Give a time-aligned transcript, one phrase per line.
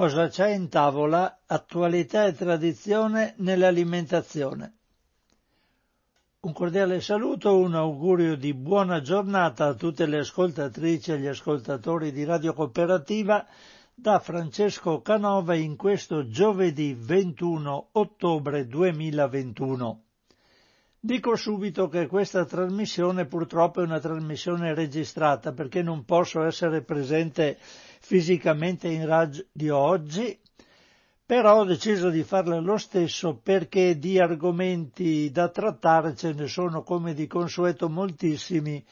[0.00, 1.40] Cosa c'è in tavola?
[1.44, 4.76] Attualità e tradizione nell'alimentazione.
[6.40, 12.12] Un cordiale saluto, un augurio di buona giornata a tutte le ascoltatrici e gli ascoltatori
[12.12, 13.46] di Radio Cooperativa
[13.92, 20.04] da Francesco Canova in questo giovedì 21 ottobre 2021.
[21.02, 27.56] Dico subito che questa trasmissione purtroppo è una trasmissione registrata perché non posso essere presente
[28.00, 30.38] fisicamente in radio oggi,
[31.24, 36.82] però ho deciso di farla lo stesso perché di argomenti da trattare ce ne sono
[36.82, 38.84] come di consueto moltissimi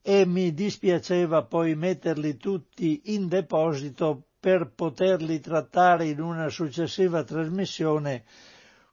[0.00, 8.24] e mi dispiaceva poi metterli tutti in deposito per poterli trattare in una successiva trasmissione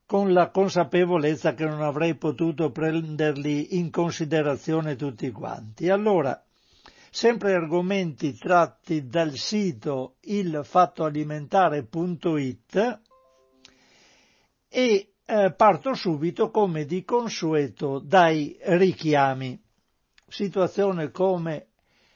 [0.10, 5.88] con la consapevolezza che non avrei potuto prenderli in considerazione tutti quanti.
[5.88, 6.44] Allora,
[7.12, 13.00] sempre argomenti tratti dal sito ilfattoalimentare.it
[14.68, 19.62] e eh, parto subito come di consueto dai richiami.
[20.28, 21.68] Situazione come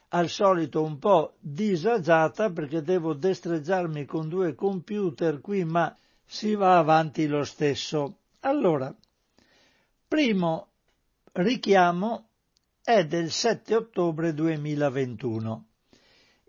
[0.07, 5.95] al solito un po' disagiata perché devo destreggiarmi con due computer qui ma
[6.33, 8.21] si va avanti lo stesso.
[8.39, 8.91] Allora,
[10.07, 10.69] primo
[11.33, 12.29] richiamo
[12.83, 15.65] è del 7 ottobre 2021.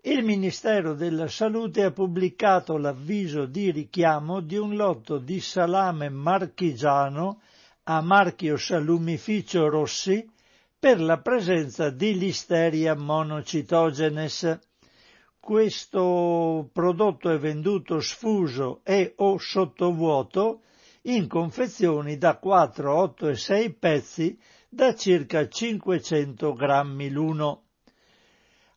[0.01, 7.41] Il Ministero della Salute ha pubblicato l'avviso di richiamo di un lotto di salame marchigiano
[7.83, 10.27] a marchio Salumificio Rossi
[10.79, 14.59] per la presenza di Listeria monocitogenes
[15.45, 20.63] questo prodotto è venduto sfuso e o sottovuoto
[21.03, 27.65] in confezioni da 4, 8 e 6 pezzi da circa 500 grammi l'uno.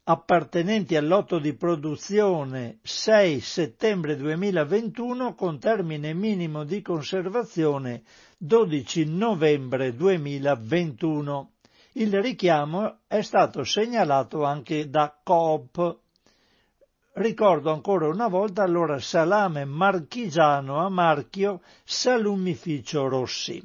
[0.04, 8.02] Appartenenti al lotto di produzione 6 settembre 2021 con termine minimo di conservazione
[8.36, 11.52] 12 novembre 2021.
[11.92, 16.00] Il richiamo è stato segnalato anche da Coop
[17.18, 23.60] Ricordo ancora una volta allora salame marchigiano a marchio Salumificio Rossi.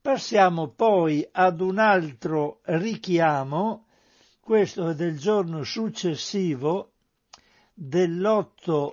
[0.00, 3.88] Passiamo poi ad un altro richiamo,
[4.40, 6.92] questo è del giorno successivo,
[7.74, 8.90] dell'8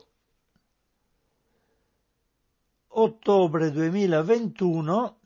[2.88, 5.16] ottobre 2021,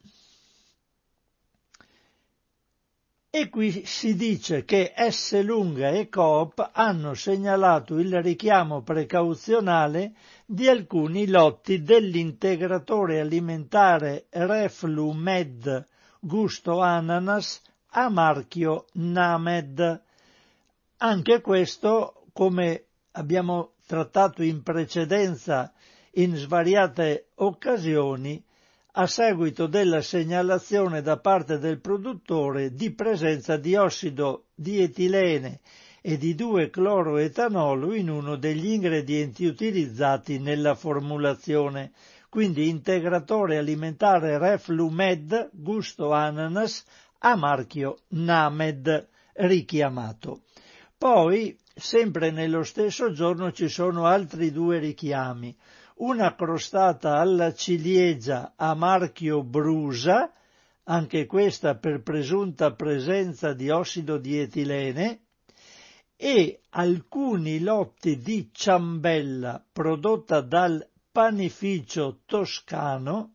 [3.33, 5.41] E qui si dice che S.
[5.41, 10.15] Lunga e Coop hanno segnalato il richiamo precauzionale
[10.45, 15.87] di alcuni lotti dell'integratore alimentare Reflumed
[16.19, 20.01] gusto ananas a marchio Named.
[20.97, 25.71] Anche questo, come abbiamo trattato in precedenza
[26.15, 28.43] in svariate occasioni,
[28.93, 35.61] a seguito della segnalazione da parte del produttore di presenza di ossido di etilene
[36.01, 41.91] e di 2-cloroetanolo in uno degli ingredienti utilizzati nella formulazione,
[42.27, 46.83] quindi integratore alimentare Reflumed gusto ananas
[47.19, 50.41] a marchio Named richiamato.
[50.97, 55.55] Poi, sempre nello stesso giorno ci sono altri due richiami
[56.01, 60.31] una crostata alla ciliegia a marchio Brusa,
[60.85, 65.21] anche questa per presunta presenza di ossido di etilene,
[66.15, 73.33] e alcuni lotti di ciambella prodotta dal panificio toscano,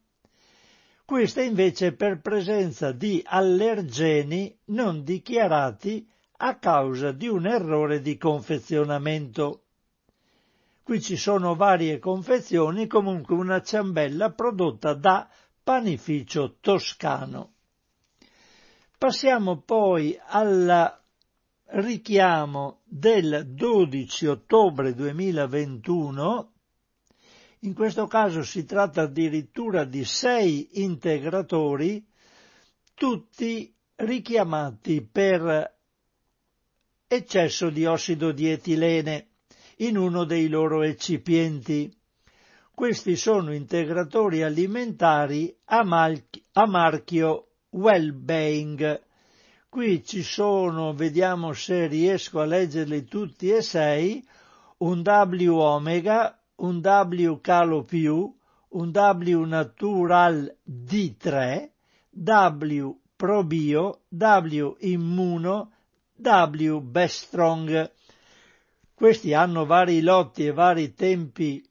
[1.04, 9.65] questa invece per presenza di allergeni non dichiarati a causa di un errore di confezionamento.
[10.86, 15.28] Qui ci sono varie confezioni, comunque una ciambella prodotta da
[15.60, 17.54] panificio toscano.
[18.96, 20.96] Passiamo poi al
[21.70, 26.52] richiamo del 12 ottobre 2021.
[27.62, 32.06] In questo caso si tratta addirittura di sei integratori,
[32.94, 35.78] tutti richiamati per
[37.08, 39.30] eccesso di ossido di etilene
[39.76, 41.94] in uno dei loro eccipienti.
[42.72, 49.02] Questi sono integratori alimentari a, mal- a marchio Wellbeing.
[49.68, 54.26] Qui ci sono, vediamo se riesco a leggerli tutti e sei,
[54.78, 58.34] un W omega, un W calo più,
[58.68, 61.70] un W natural D3,
[62.10, 65.72] W probio, W immuno,
[66.16, 67.90] W best strong.
[68.96, 71.62] Questi hanno vari lotti e vari tempi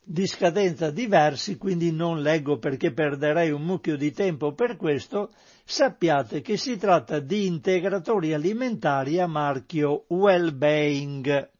[0.00, 5.32] di scadenza diversi, quindi non leggo perché perderei un mucchio di tempo per questo,
[5.64, 11.50] sappiate che si tratta di integratori alimentari a marchio Wellbeing.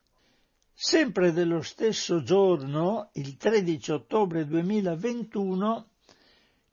[0.73, 5.87] Sempre dello stesso giorno, il 13 ottobre 2021,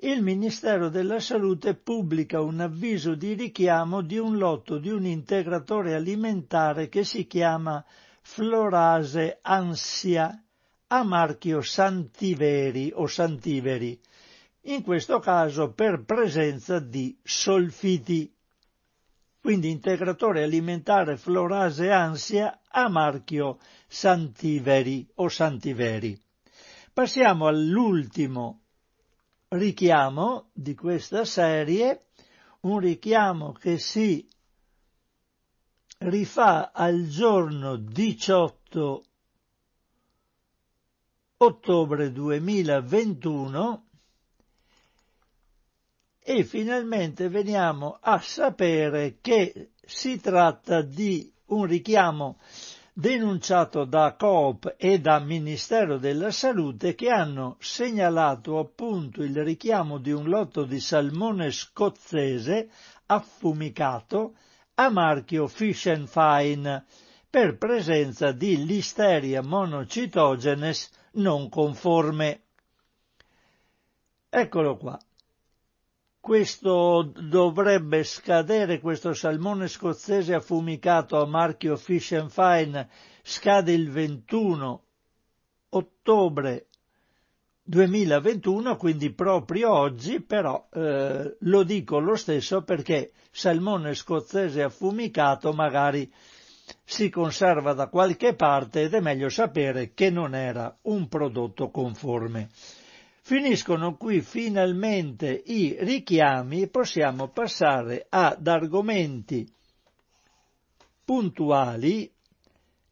[0.01, 5.95] il Ministero della Salute pubblica un avviso di richiamo di un lotto di un integratore
[5.95, 7.83] alimentare che si chiama
[8.29, 10.43] Florase Ansia
[10.87, 13.99] a marchio Santiveri o Santiveri,
[14.63, 18.31] in questo caso per presenza di solfiti.
[19.41, 23.57] Quindi integratore alimentare Florase Ansia a marchio
[23.87, 26.15] Santiveri o Santiveri.
[26.93, 28.65] Passiamo all'ultimo
[29.47, 32.07] richiamo di questa serie,
[32.61, 34.27] un richiamo che si
[35.99, 39.03] rifà al giorno 18
[41.37, 43.85] ottobre 2021
[46.19, 52.37] e finalmente veniamo a sapere che si tratta di un richiamo
[52.93, 60.11] denunciato da Coop e da Ministero della Salute che hanno segnalato appunto il richiamo di
[60.11, 62.69] un lotto di salmone scozzese
[63.07, 64.35] affumicato
[64.79, 66.85] a marchio Fish and Fine
[67.29, 72.41] per presenza di Listeria monocitogenes non conforme.
[74.29, 74.99] Eccolo qua
[76.27, 82.89] questo dovrebbe scadere, questo salmone scozzese affumicato a marchio Fish and Fine
[83.23, 84.83] scade il 21
[85.69, 86.66] ottobre
[87.69, 96.09] 2021, quindi proprio oggi, però eh, lo dico lo stesso perché salmone scozzese affumicato magari
[96.85, 102.49] si conserva da qualche parte ed è meglio sapere che non era un prodotto conforme.
[103.21, 109.45] Finiscono qui finalmente i richiami e possiamo passare ad argomenti
[111.03, 112.09] puntuali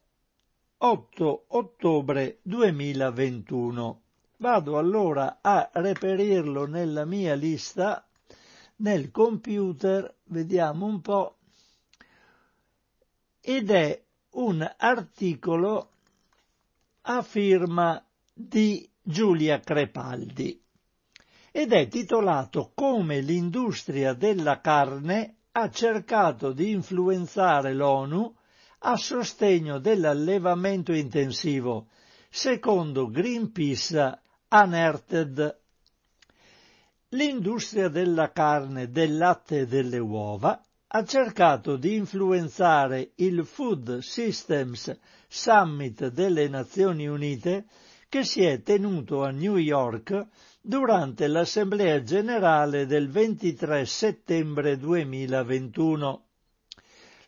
[0.79, 4.02] 8 ottobre 2021
[4.37, 8.06] Vado allora a reperirlo nella mia lista,
[8.76, 11.38] nel computer, vediamo un po',
[13.40, 15.90] ed è un articolo
[17.02, 18.05] a firma
[18.35, 20.61] di Giulia Crepaldi
[21.53, 28.35] ed è titolato Come l'industria della carne ha cercato di influenzare l'ONU
[28.81, 31.87] a sostegno dell'allevamento intensivo,
[32.29, 35.61] secondo Greenpeace Unearthed.
[37.11, 44.99] L'industria della carne, del latte e delle uova ha cercato di influenzare il Food Systems
[45.29, 47.67] Summit delle Nazioni Unite
[48.14, 50.28] che si è tenuto a New York
[50.61, 56.25] durante l'Assemblea generale del 23 settembre 2021.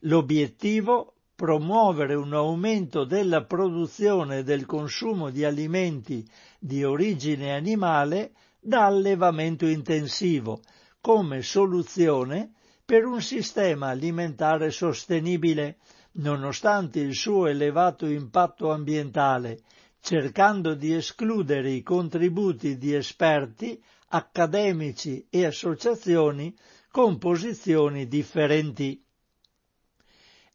[0.03, 6.25] L'obiettivo promuovere un aumento della produzione e del consumo di alimenti
[6.61, 10.61] di origine animale da allevamento intensivo
[11.01, 12.53] come soluzione
[12.85, 15.79] per un sistema alimentare sostenibile,
[16.13, 19.59] nonostante il suo elevato impatto ambientale,
[20.07, 26.55] cercando di escludere i contributi di esperti, accademici e associazioni
[26.93, 29.03] con posizioni differenti.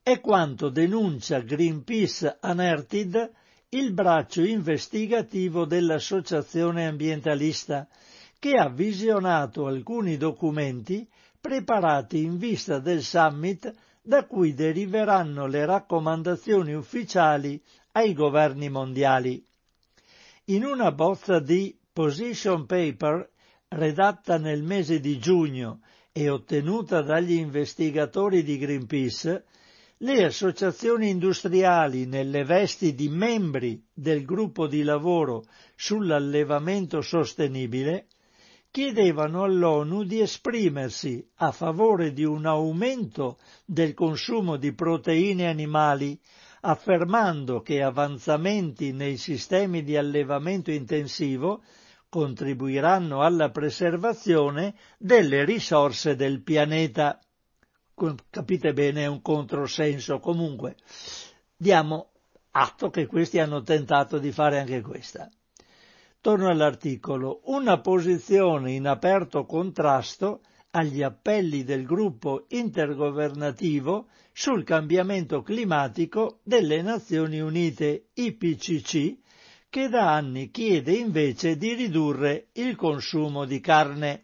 [0.01, 3.31] È quanto denuncia Greenpeace Unearthed,
[3.71, 7.89] il braccio investigativo dell'associazione ambientalista,
[8.39, 11.05] che ha visionato alcuni documenti
[11.41, 13.69] preparati in vista del summit
[14.01, 17.61] da cui deriveranno le raccomandazioni ufficiali
[17.93, 19.43] ai governi mondiali.
[20.45, 23.29] In una bozza di position paper
[23.69, 25.81] redatta nel mese di giugno
[26.11, 29.45] e ottenuta dagli investigatori di Greenpeace,
[29.97, 35.45] le associazioni industriali nelle vesti di membri del gruppo di lavoro
[35.75, 38.07] sull'allevamento sostenibile
[38.71, 46.17] chiedevano all'ONU di esprimersi a favore di un aumento del consumo di proteine animali,
[46.61, 51.63] affermando che avanzamenti nei sistemi di allevamento intensivo
[52.09, 57.19] contribuiranno alla preservazione delle risorse del pianeta
[58.29, 60.19] capite bene è un controsenso.
[60.19, 60.75] Comunque,
[61.55, 62.09] diamo
[62.51, 65.29] atto che questi hanno tentato di fare anche questa.
[66.19, 70.41] torno all'articolo, una posizione in aperto contrasto
[70.71, 74.07] agli appelli del gruppo intergovernativo
[74.41, 79.17] sul cambiamento climatico delle Nazioni Unite IPCC,
[79.69, 84.23] che da anni chiede invece di ridurre il consumo di carne.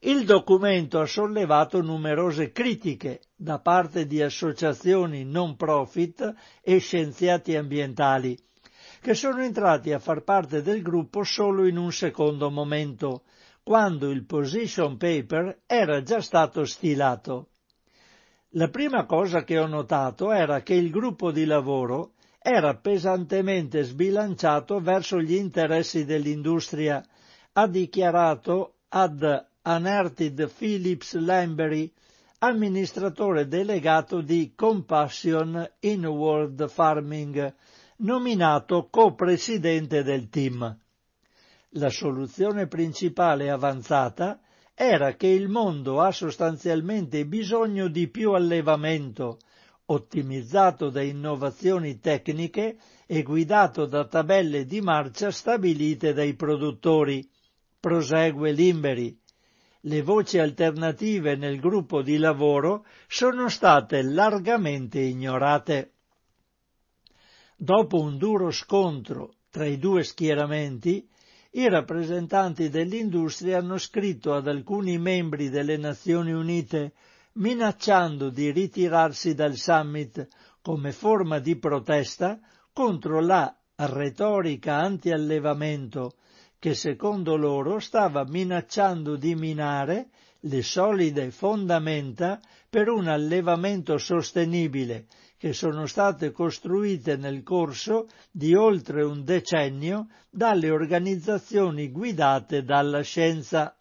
[0.00, 8.36] Il documento ha sollevato numerose critiche da parte di associazioni non profit e scienziati ambientali,
[9.00, 13.22] che sono entrati a far parte del gruppo solo in un secondo momento,
[13.62, 17.48] quando il position paper era già stato stilato.
[18.56, 24.78] La prima cosa che ho notato era che il gruppo di lavoro era pesantemente sbilanciato
[24.78, 27.04] verso gli interessi dell'industria,
[27.54, 31.92] ha dichiarato ad Anertid Phillips Lambery,
[32.38, 37.52] amministratore delegato di Compassion in World Farming,
[37.98, 40.78] nominato co-presidente del team.
[41.70, 44.38] La soluzione principale avanzata
[44.74, 49.38] era che il mondo ha sostanzialmente bisogno di più allevamento,
[49.86, 57.28] ottimizzato da innovazioni tecniche e guidato da tabelle di marcia stabilite dai produttori.
[57.78, 59.16] Prosegue Limberi.
[59.82, 65.92] Le voci alternative nel gruppo di lavoro sono state largamente ignorate.
[67.56, 71.06] Dopo un duro scontro tra i due schieramenti,
[71.56, 76.94] i rappresentanti dell'industria hanno scritto ad alcuni membri delle Nazioni Unite
[77.34, 80.26] minacciando di ritirarsi dal summit
[80.62, 82.40] come forma di protesta
[82.72, 86.14] contro la retorica anti-allevamento
[86.58, 90.08] che secondo loro stava minacciando di minare
[90.40, 95.06] le solide fondamenta per un allevamento sostenibile
[95.44, 103.76] che sono state costruite nel corso di oltre un decennio dalle organizzazioni guidate dalla scienza.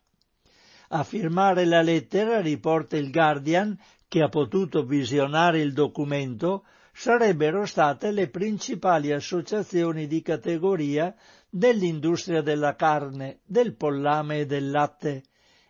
[0.90, 3.80] A firmare la lettera, riporta il Guardian,
[4.10, 11.16] che ha potuto visionare il documento, sarebbero state le principali associazioni di categoria
[11.50, 15.24] dell'industria della carne, del pollame e del latte,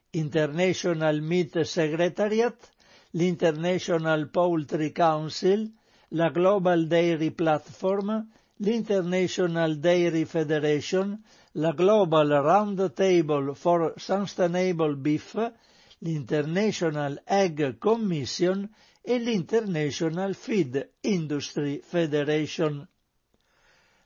[0.10, 2.58] International Meat Secretariat,
[3.12, 5.72] l'International Poultry Council,
[6.16, 8.28] la Global Dairy Platform,
[8.58, 15.34] l'International Dairy Federation, la Global Roundtable for Sustainable Beef,
[16.00, 18.70] l'International Egg Commission
[19.02, 22.88] e l'International Feed Industry Federation.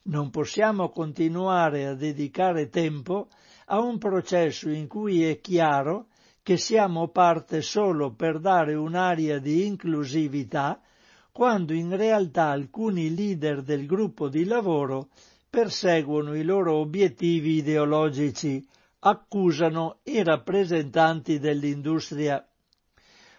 [0.04, 3.28] Non possiamo continuare a dedicare tempo
[3.66, 6.08] a un processo in cui è chiaro
[6.42, 10.82] che siamo parte solo per dare un'aria di inclusività
[11.38, 15.10] quando in realtà alcuni leader del gruppo di lavoro
[15.48, 18.68] perseguono i loro obiettivi ideologici,
[19.02, 22.44] accusano i rappresentanti dell'industria.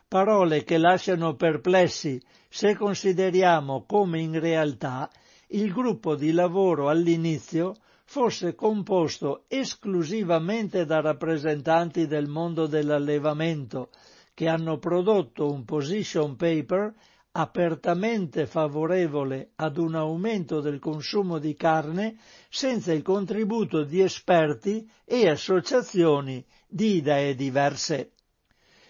[0.06, 5.10] Parole che lasciano perplessi se consideriamo come in realtà
[5.48, 7.74] il gruppo di lavoro all'inizio
[8.04, 13.88] fosse composto esclusivamente da rappresentanti del mondo dell'allevamento,
[14.34, 16.94] che hanno prodotto un position paper
[17.40, 22.16] apertamente favorevole ad un aumento del consumo di carne
[22.48, 28.10] senza il contributo di esperti e associazioni di idee diverse.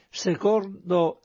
[0.09, 1.21] Secondo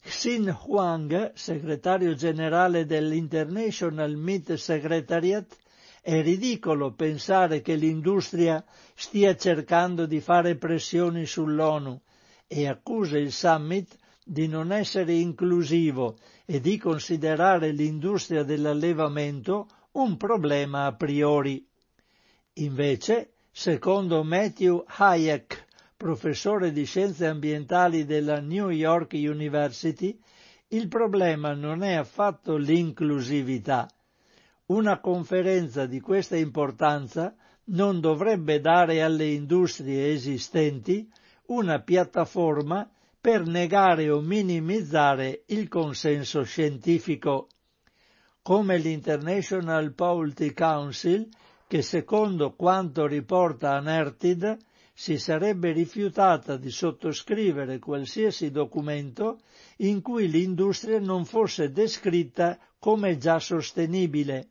[0.00, 5.54] Xin Huang, segretario generale dell'International Meat Secretariat,
[6.00, 12.00] è ridicolo pensare che l'industria stia cercando di fare pressioni sull'ONU
[12.46, 16.16] e accusa il summit di non essere inclusivo
[16.46, 21.64] e di considerare l'industria dell'allevamento un problema a priori.
[22.54, 25.66] Invece, secondo Matthew Hayek,
[25.96, 30.18] professore di scienze ambientali della New York University,
[30.68, 33.88] il problema non è affatto l'inclusività.
[34.66, 37.34] Una conferenza di questa importanza
[37.66, 41.08] non dovrebbe dare alle industrie esistenti
[41.46, 42.88] una piattaforma
[43.24, 47.48] per negare o minimizzare il consenso scientifico,
[48.42, 51.26] come l'International Poultry Council,
[51.66, 54.58] che secondo quanto riporta Anertid
[54.92, 59.40] si sarebbe rifiutata di sottoscrivere qualsiasi documento
[59.78, 64.50] in cui l'industria non fosse descritta come già sostenibile,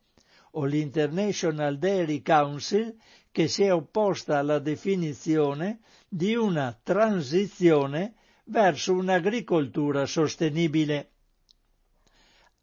[0.54, 2.96] o l'International Dairy Council
[3.30, 11.12] che si è opposta alla definizione di una transizione verso un'agricoltura sostenibile.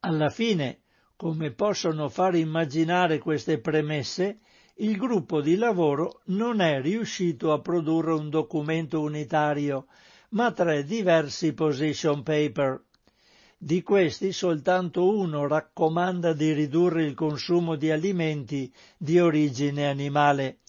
[0.01, 0.81] Alla fine,
[1.17, 4.41] come possono far immaginare queste premesse,
[4.77, 9.87] il gruppo di lavoro non è riuscito a produrre un documento unitario,
[10.31, 12.83] ma tre diversi position paper.
[13.59, 20.61] Di questi soltanto uno raccomanda di ridurre il consumo di alimenti di origine animale.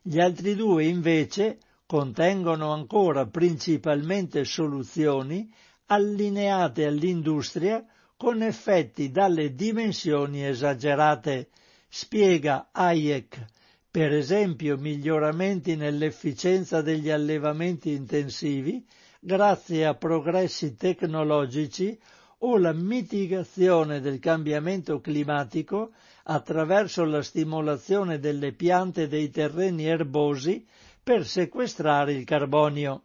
[0.00, 1.58] Gli altri due invece
[1.88, 5.50] contengono ancora principalmente soluzioni
[5.86, 7.82] allineate all'industria
[8.14, 11.48] con effetti dalle dimensioni esagerate,
[11.88, 13.42] spiega Hayek,
[13.90, 18.84] per esempio miglioramenti nell'efficienza degli allevamenti intensivi
[19.18, 21.98] grazie a progressi tecnologici
[22.40, 25.92] o la mitigazione del cambiamento climatico
[26.24, 30.66] attraverso la stimolazione delle piante dei terreni erbosi
[31.08, 33.04] per sequestrare il carbonio.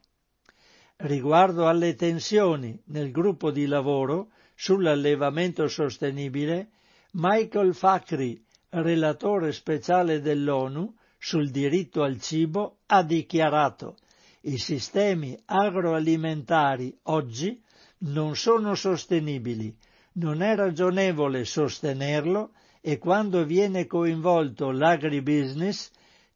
[0.97, 6.71] Riguardo alle tensioni nel gruppo di lavoro sull'allevamento sostenibile,
[7.11, 13.95] Michael Fakhri, relatore speciale dell'ONU sul diritto al cibo, ha dichiarato
[14.41, 17.63] i sistemi agroalimentari oggi
[17.99, 19.73] non sono sostenibili,
[20.15, 25.89] non è ragionevole sostenerlo e quando viene coinvolto l'agribusiness,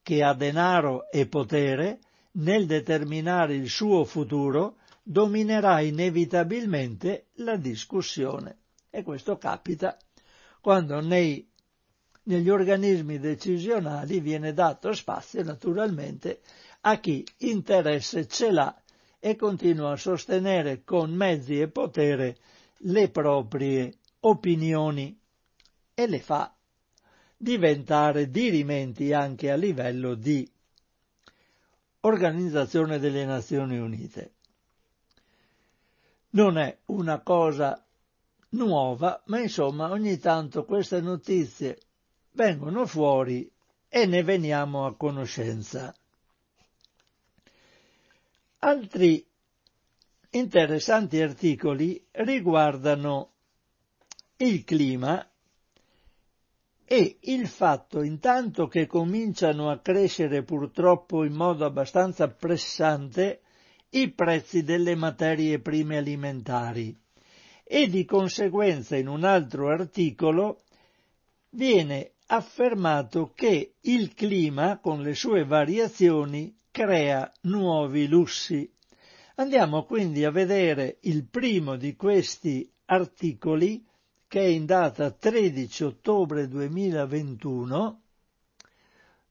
[0.07, 1.99] che ha denaro e potere,
[2.35, 8.59] nel determinare il suo futuro, dominerà inevitabilmente la discussione.
[8.89, 9.97] E questo capita
[10.61, 11.45] quando nei,
[12.23, 16.39] negli organismi decisionali viene dato spazio naturalmente
[16.81, 18.81] a chi interesse ce l'ha
[19.19, 22.37] e continua a sostenere con mezzi e potere
[22.77, 25.19] le proprie opinioni
[25.93, 26.56] e le fa
[27.37, 30.49] diventare dirimenti anche a livello di
[32.01, 34.31] Organizzazione delle Nazioni Unite.
[36.31, 37.83] Non è una cosa
[38.49, 41.77] nuova, ma insomma ogni tanto queste notizie
[42.31, 43.49] vengono fuori
[43.89, 45.93] e ne veniamo a conoscenza.
[48.59, 49.25] Altri
[50.31, 53.31] interessanti articoli riguardano
[54.37, 55.27] il clima
[56.89, 63.41] e il fatto intanto che cominciano a crescere purtroppo in modo abbastanza pressante
[63.89, 66.97] i prezzi delle materie prime alimentari
[67.65, 70.63] e di conseguenza in un altro articolo
[71.49, 78.69] viene affermato che il clima con le sue variazioni crea nuovi lussi.
[79.35, 83.86] Andiamo quindi a vedere il primo di questi articoli
[84.27, 88.01] che è in data 13 ottobre 2021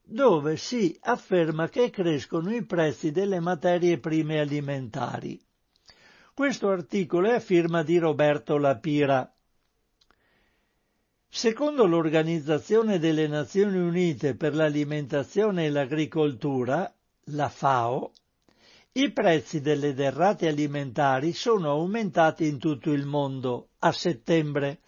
[0.09, 5.39] dove si afferma che crescono i prezzi delle materie prime alimentari.
[6.33, 9.29] Questo articolo è a firma di Roberto Lapira.
[11.29, 16.91] Secondo l'Organizzazione delle Nazioni Unite per l'alimentazione e l'agricoltura,
[17.31, 18.13] la FAO,
[18.93, 24.79] i prezzi delle derrate alimentari sono aumentati in tutto il mondo a settembre,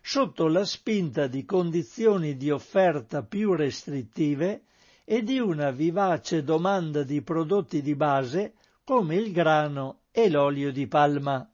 [0.00, 4.62] sotto la spinta di condizioni di offerta più restrittive
[5.04, 10.86] e di una vivace domanda di prodotti di base come il grano e l'olio di
[10.86, 11.48] palma.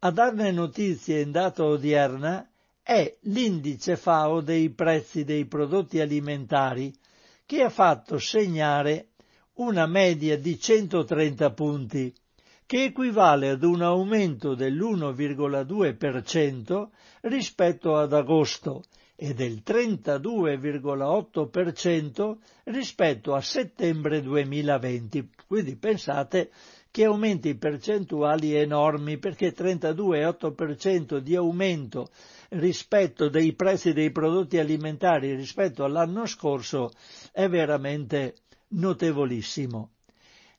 [0.00, 2.50] A darne notizie in data odierna
[2.82, 6.92] è l'indice FAO dei prezzi dei prodotti alimentari,
[7.46, 9.10] che ha fatto segnare
[9.54, 12.12] una media di 130 punti,
[12.72, 16.88] che equivale ad un aumento dell'1,2%
[17.20, 25.28] rispetto ad agosto e del 32,8% rispetto a settembre 2020.
[25.46, 26.50] Quindi pensate
[26.90, 32.08] che aumenti percentuali enormi perché 32,8% di aumento
[32.52, 36.90] rispetto dei prezzi dei prodotti alimentari rispetto all'anno scorso
[37.32, 38.36] è veramente
[38.68, 39.90] notevolissimo.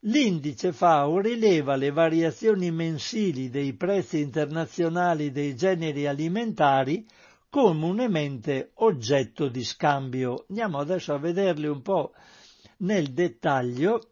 [0.06, 7.08] L'indice FAO rileva le variazioni mensili dei prezzi internazionali dei generi alimentari
[7.50, 10.44] comunemente oggetto di scambio.
[10.50, 12.12] Andiamo adesso a vederli un po'
[12.80, 14.10] nel dettaglio.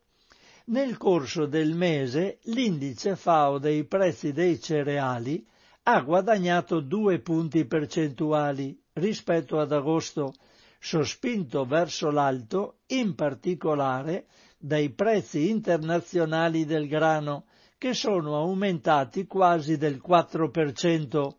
[0.68, 5.46] Nel corso del mese l'indice FAO dei prezzi dei cereali
[5.84, 10.36] ha guadagnato due punti percentuali rispetto ad agosto
[10.80, 14.28] sospinto verso l'alto in particolare
[14.62, 17.46] dai prezzi internazionali del grano,
[17.80, 21.30] che sono aumentati quasi del 4%,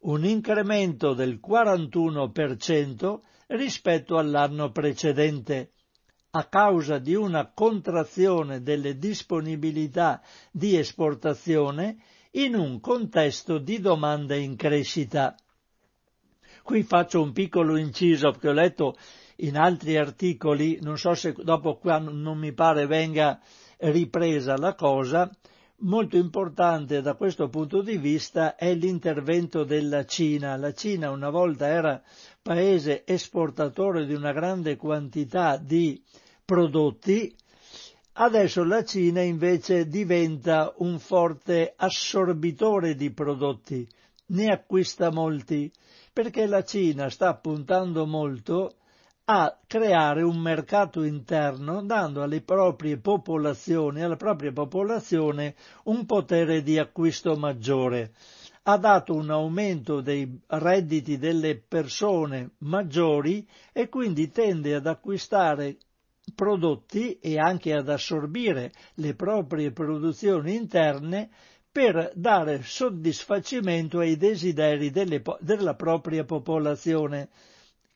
[0.00, 5.72] un incremento del 41% rispetto all'anno precedente,
[6.30, 11.96] a causa di una contrazione delle disponibilità di esportazione
[12.32, 15.34] in un contesto di domanda in crescita.
[16.62, 18.96] Qui faccio un piccolo inciso perché ho letto
[19.40, 23.40] in altri articoli, non so se dopo qua non mi pare venga
[23.78, 25.30] ripresa la cosa,
[25.80, 30.56] molto importante da questo punto di vista è l'intervento della Cina.
[30.56, 32.02] La Cina una volta era
[32.42, 36.02] paese esportatore di una grande quantità di
[36.44, 37.32] prodotti,
[38.14, 43.86] adesso la Cina invece diventa un forte assorbitore di prodotti,
[44.28, 45.70] ne acquista molti,
[46.12, 48.77] perché la Cina sta puntando molto
[49.30, 56.78] a creare un mercato interno dando alle proprie popolazioni, alla propria popolazione un potere di
[56.78, 58.12] acquisto maggiore.
[58.62, 65.76] Ha dato un aumento dei redditi delle persone maggiori e quindi tende ad acquistare
[66.34, 71.28] prodotti e anche ad assorbire le proprie produzioni interne
[71.70, 77.28] per dare soddisfacimento ai desideri delle, della propria popolazione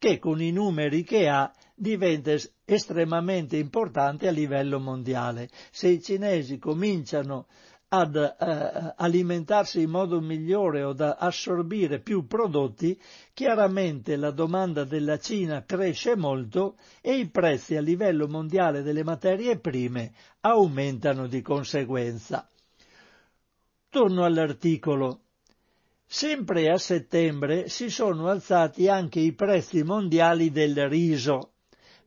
[0.02, 2.32] che con i numeri che ha diventa
[2.64, 5.48] estremamente importante a livello mondiale.
[5.70, 7.46] Se i cinesi cominciano
[7.86, 13.00] ad eh, alimentarsi in modo migliore o ad assorbire più prodotti,
[13.32, 19.60] chiaramente la domanda della Cina cresce molto e i prezzi a livello mondiale delle materie
[19.60, 22.50] prime aumentano di conseguenza.
[23.88, 25.21] Torno all'articolo.
[26.14, 31.54] Sempre a settembre si sono alzati anche i prezzi mondiali del riso,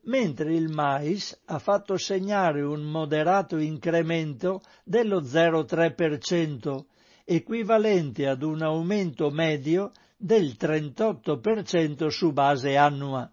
[0.02, 6.84] mentre il mais ha fatto segnare un moderato incremento dello 0,3%,
[7.24, 13.28] equivalente ad un aumento medio del 38% su base annua.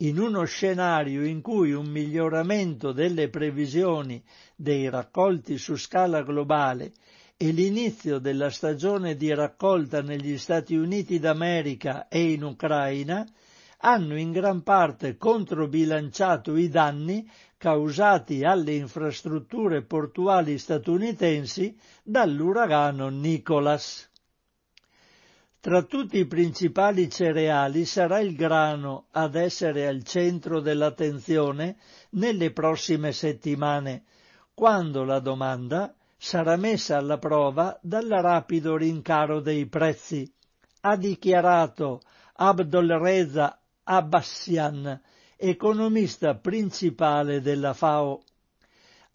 [0.00, 4.22] In uno scenario in cui un miglioramento delle previsioni
[4.54, 6.92] dei raccolti su scala globale
[7.36, 13.26] e l'inizio della stagione di raccolta negli Stati Uniti d'America e in Ucraina
[13.78, 24.08] hanno in gran parte controbilanciato i danni causati alle infrastrutture portuali statunitensi dall'uragano Nicholas.
[25.60, 31.76] Tra tutti i principali cereali sarà il grano ad essere al centro dell'attenzione
[32.10, 34.04] nelle prossime settimane,
[34.54, 35.94] quando la domanda
[36.24, 40.26] sarà messa alla prova dal rapido rincaro dei prezzi,
[40.80, 42.00] ha dichiarato
[42.36, 45.02] Abdol Reza Abbassian,
[45.36, 48.22] economista principale della FAO.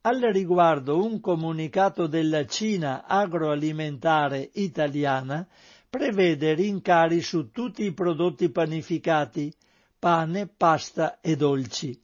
[0.02, 5.48] Al riguardo un comunicato della Cina agroalimentare italiana
[5.90, 9.52] prevede rincari su tutti i prodotti panificati,
[9.98, 12.00] pane, pasta e dolci.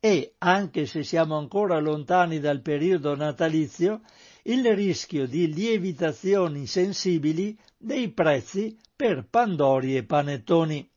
[0.00, 4.00] E, anche se siamo ancora lontani dal periodo natalizio,
[4.48, 10.90] il rischio di lievitazioni sensibili dei prezzi per pandori e panettoni.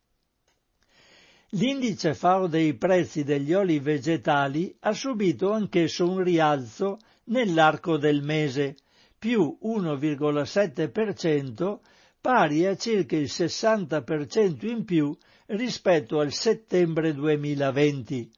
[1.50, 8.78] L'indice FAO dei prezzi degli oli vegetali ha subito anch'esso un rialzo nell'arco del mese,
[9.20, 11.80] più 1,7%,
[12.22, 15.14] pari a circa il 60% in più
[15.48, 18.32] rispetto al settembre 2020,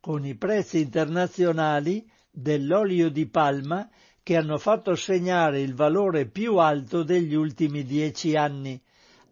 [0.00, 3.88] con i prezzi internazionali dell'olio di palma
[4.28, 8.78] che hanno fatto segnare il valore più alto degli ultimi dieci anni,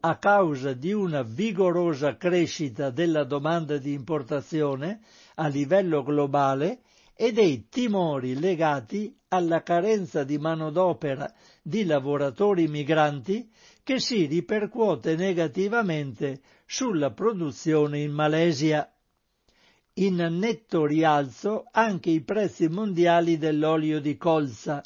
[0.00, 5.00] a causa di una vigorosa crescita della domanda di importazione
[5.34, 6.78] a livello globale
[7.14, 11.30] e dei timori legati alla carenza di manodopera
[11.62, 13.50] di lavoratori migranti
[13.82, 18.90] che si ripercuote negativamente sulla produzione in Malesia
[19.98, 24.82] in netto rialzo anche i prezzi mondiali dell'olio di colza,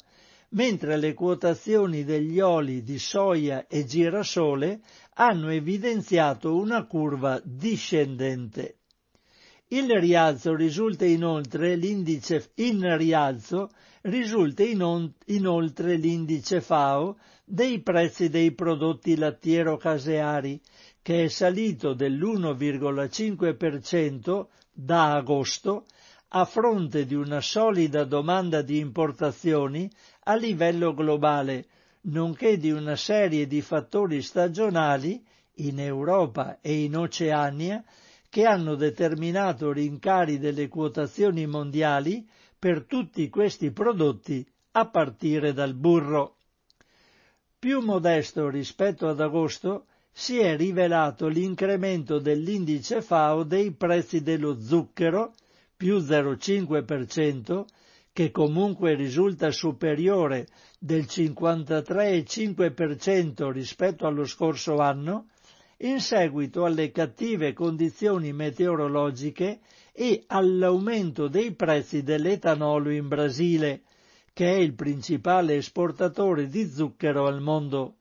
[0.49, 4.79] mentre le quotazioni degli oli di soia e girasole
[5.15, 8.77] hanno evidenziato una curva discendente.
[9.67, 13.69] Il rialzo risulta inoltre l'indice, in rialzo
[14.01, 20.61] risulta inoltre l'indice FAO dei prezzi dei prodotti lattiero-caseari,
[21.01, 25.85] che è salito dell'1,5% da agosto
[26.29, 29.89] a fronte di una solida domanda di importazioni
[30.23, 31.65] a livello globale,
[32.03, 35.23] nonché di una serie di fattori stagionali
[35.55, 37.83] in Europa e in Oceania
[38.29, 42.25] che hanno determinato rincari delle quotazioni mondiali
[42.57, 46.37] per tutti questi prodotti a partire dal burro.
[47.59, 55.33] Più modesto rispetto ad agosto si è rivelato l'incremento dell'indice FAO dei prezzi dello zucchero,
[55.75, 57.65] più 0,5%,
[58.13, 60.47] che comunque risulta superiore
[60.77, 65.27] del 53,5% rispetto allo scorso anno,
[65.77, 69.61] in seguito alle cattive condizioni meteorologiche
[69.93, 73.81] e all'aumento dei prezzi dell'etanolo in Brasile,
[74.33, 77.95] che è il principale esportatore di zucchero al mondo.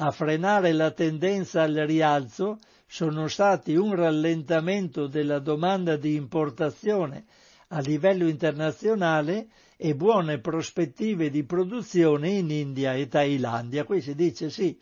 [0.00, 7.24] A frenare la tendenza al rialzo sono stati un rallentamento della domanda di importazione
[7.70, 13.82] a livello internazionale e buone prospettive di produzione in India e Thailandia.
[13.82, 14.78] Qui si dice sì,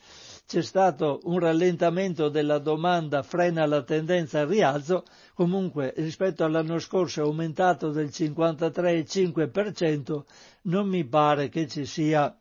[0.46, 7.22] c'è stato un rallentamento della domanda, frena la tendenza al rialzo, comunque rispetto all'anno scorso
[7.22, 10.24] è aumentato del 53,5%,
[10.64, 12.38] non mi pare che ci sia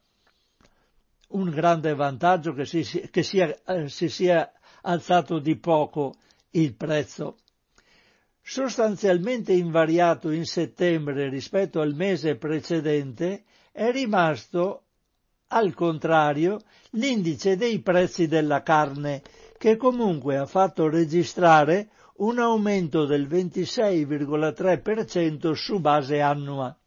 [1.29, 6.13] un grande vantaggio che si, che sia, eh, si sia alzato di poco
[6.51, 7.37] il prezzo.
[8.41, 14.83] Sostanzialmente invariato in settembre rispetto al mese precedente, è rimasto
[15.47, 16.59] al contrario
[16.91, 19.23] l'indice dei prezzi della carne,
[19.57, 26.77] che comunque ha fatto registrare un aumento del 26,3% su base annua.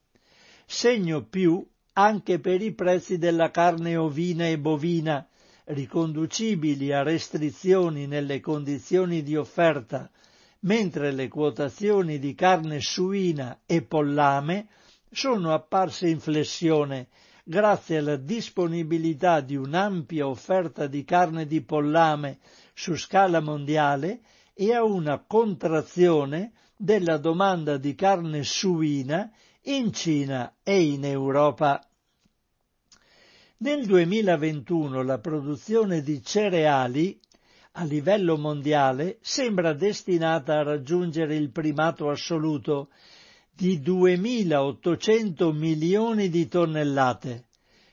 [0.64, 1.66] Segno più
[2.00, 5.26] anche per i prezzi della carne ovina e bovina,
[5.64, 10.08] riconducibili a restrizioni nelle condizioni di offerta,
[10.60, 14.68] mentre le quotazioni di carne suina e pollame
[15.10, 17.08] sono apparse in flessione
[17.42, 22.38] grazie alla disponibilità di un'ampia offerta di carne di pollame
[22.74, 24.20] su scala mondiale
[24.54, 29.28] e a una contrazione della domanda di carne suina
[29.62, 31.82] in Cina e in Europa.
[33.60, 37.18] Nel 2021 la produzione di cereali
[37.72, 42.90] a livello mondiale sembra destinata a raggiungere il primato assoluto
[43.50, 47.46] di 2.800 milioni di tonnellate,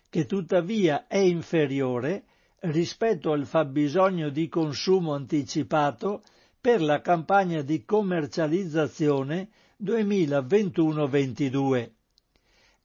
[0.08, 2.26] che tuttavia è inferiore
[2.60, 6.22] rispetto al fabbisogno di consumo anticipato
[6.62, 9.50] per la campagna di commercializzazione
[9.84, 11.95] 2021-22.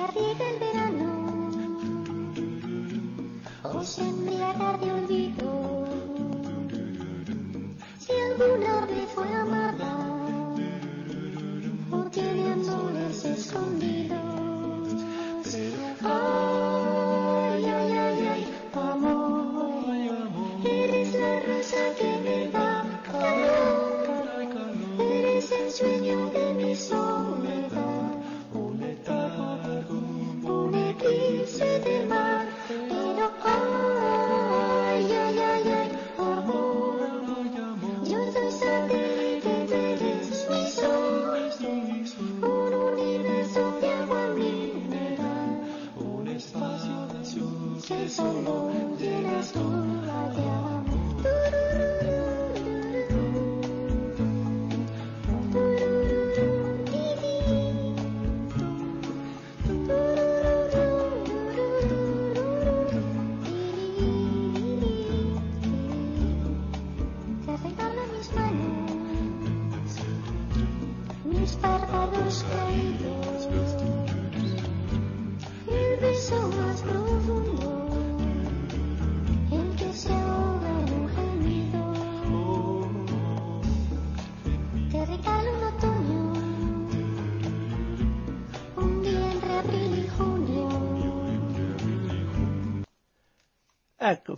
[0.08, 1.50] la vida verano
[3.63, 5.86] o se embriagar de olvido.
[8.00, 9.98] Si alguna vez fue amada
[11.91, 14.17] o tiene amores escondidos.
[16.04, 20.06] Ay, ay, ay, ay, amor,
[20.65, 22.66] eres la rosa que me da.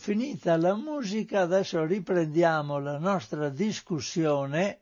[0.10, 4.80] Finita la musica, adesso riprendiamo la nostra discussione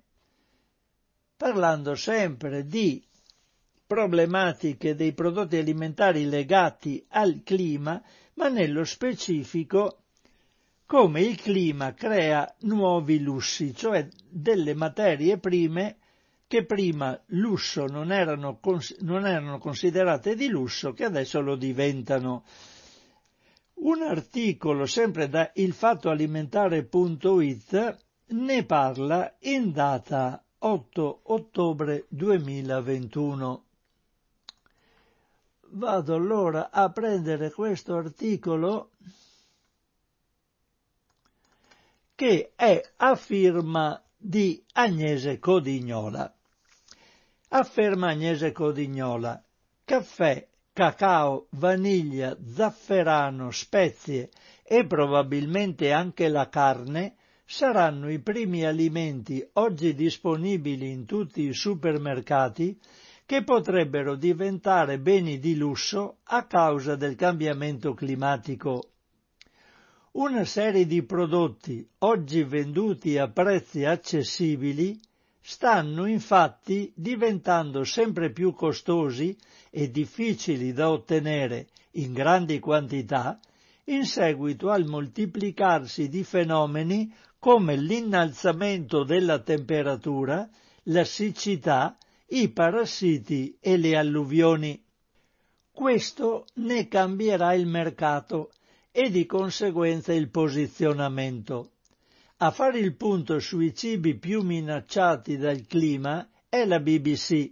[1.35, 3.05] parlando sempre di
[3.85, 8.01] problematiche dei prodotti alimentari legati al clima,
[8.35, 10.03] ma nello specifico
[10.85, 15.97] come il clima crea nuovi lussi, cioè delle materie prime
[16.47, 18.61] che prima lusso non erano,
[18.99, 22.45] non erano considerate di lusso, che adesso lo diventano.
[23.87, 33.63] Un articolo sempre da ilfattoalimentare.it ne parla in data 8 ottobre 2021.
[35.69, 38.89] Vado allora a prendere questo articolo
[42.13, 46.35] che è a firma di Agnese Codignola.
[47.49, 49.41] Afferma Agnese Codignola,
[49.85, 50.45] caffè,
[50.77, 54.29] cacao, vaniglia, zafferano, spezie
[54.61, 62.79] e probabilmente anche la carne saranno i primi alimenti oggi disponibili in tutti i supermercati
[63.25, 68.91] che potrebbero diventare beni di lusso a causa del cambiamento climatico.
[70.11, 74.99] Una serie di prodotti oggi venduti a prezzi accessibili
[75.49, 79.33] stanno infatti diventando sempre più costosi
[79.69, 83.39] e difficili da ottenere in grandi quantità
[83.85, 90.49] in seguito al moltiplicarsi di fenomeni come l'innalzamento della temperatura,
[90.83, 94.83] la siccità, i parassiti e le alluvioni.
[95.71, 98.51] Questo ne cambierà il mercato
[98.91, 101.71] e di conseguenza il posizionamento.
[102.39, 107.51] A fare il punto sui cibi più minacciati dal clima è la BBC.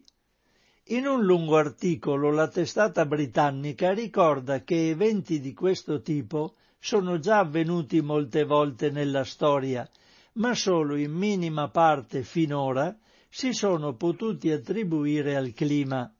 [0.89, 7.39] In un lungo articolo la testata britannica ricorda che eventi di questo tipo sono già
[7.39, 9.89] avvenuti molte volte nella storia,
[10.33, 12.95] ma solo in minima parte finora
[13.27, 16.13] si sono potuti attribuire al clima.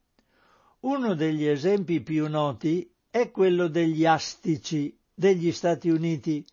[0.80, 6.44] Uno degli esempi più noti è quello degli astici degli Stati Uniti,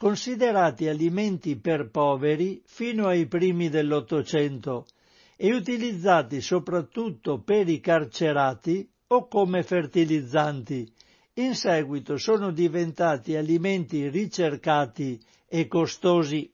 [0.00, 4.86] considerati alimenti per poveri fino ai primi dell'Ottocento
[5.36, 10.90] e utilizzati soprattutto per i carcerati o come fertilizzanti,
[11.34, 16.50] in seguito sono diventati alimenti ricercati e costosi.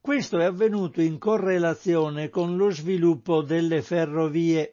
[0.00, 4.72] Questo è avvenuto in correlazione con lo sviluppo delle ferrovie,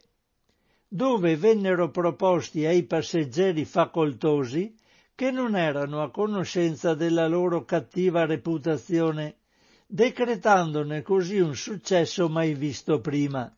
[0.88, 4.74] dove vennero proposti ai passeggeri facoltosi
[5.18, 9.38] che non erano a conoscenza della loro cattiva reputazione,
[9.84, 13.52] decretandone così un successo mai visto prima.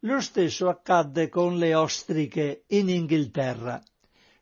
[0.00, 3.82] Lo stesso accadde con le ostriche in Inghilterra,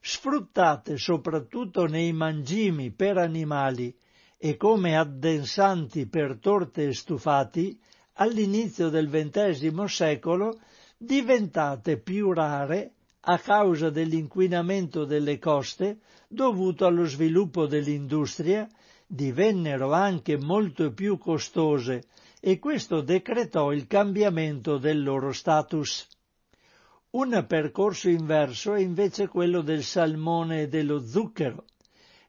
[0.01, 3.97] sfruttate soprattutto nei mangimi per animali
[4.37, 7.81] e come addensanti per torte e stufati,
[8.15, 10.59] all'inizio del XX secolo
[10.97, 12.95] diventate più rare
[13.27, 16.01] a causa dell'inquinamento delle coste
[16.35, 18.69] dovuto allo sviluppo dell'industria,
[19.07, 22.05] divennero anche molto più costose
[22.41, 26.07] e questo decretò il cambiamento del loro status.
[27.11, 31.65] Un percorso inverso è invece quello del salmone e dello zucchero.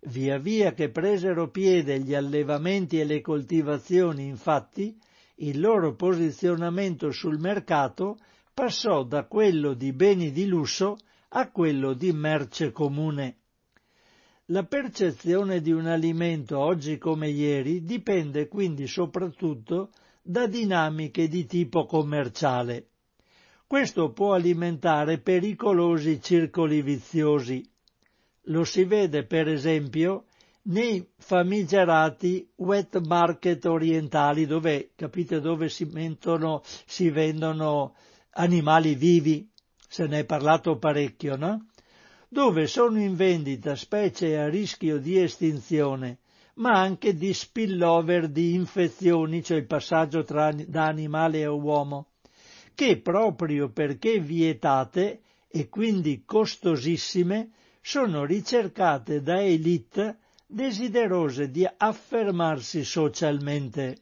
[0.02, 4.96] Via via che presero piede gli allevamenti e le coltivazioni, infatti,
[5.38, 8.18] il loro posizionamento sul mercato
[8.54, 10.98] passò da quello di beni di lusso
[11.30, 13.40] a quello di merce comune.
[14.50, 19.90] La percezione di un alimento oggi come ieri dipende quindi soprattutto
[20.22, 22.90] da dinamiche di tipo commerciale.
[23.66, 27.68] Questo può alimentare pericolosi circoli viziosi.
[28.44, 30.26] Lo si vede per esempio
[30.66, 37.96] nei famigerati wet market orientali dove, capite, dove si, mentono, si vendono
[38.34, 39.50] animali vivi,
[39.88, 41.66] se ne è parlato parecchio, no?
[42.36, 46.18] Dove sono in vendita specie a rischio di estinzione
[46.56, 52.08] ma anche di spillover di infezioni, cioè il passaggio tra, da animale a uomo,
[52.74, 64.00] che proprio perché vietate e quindi costosissime sono ricercate da elite desiderose di affermarsi socialmente.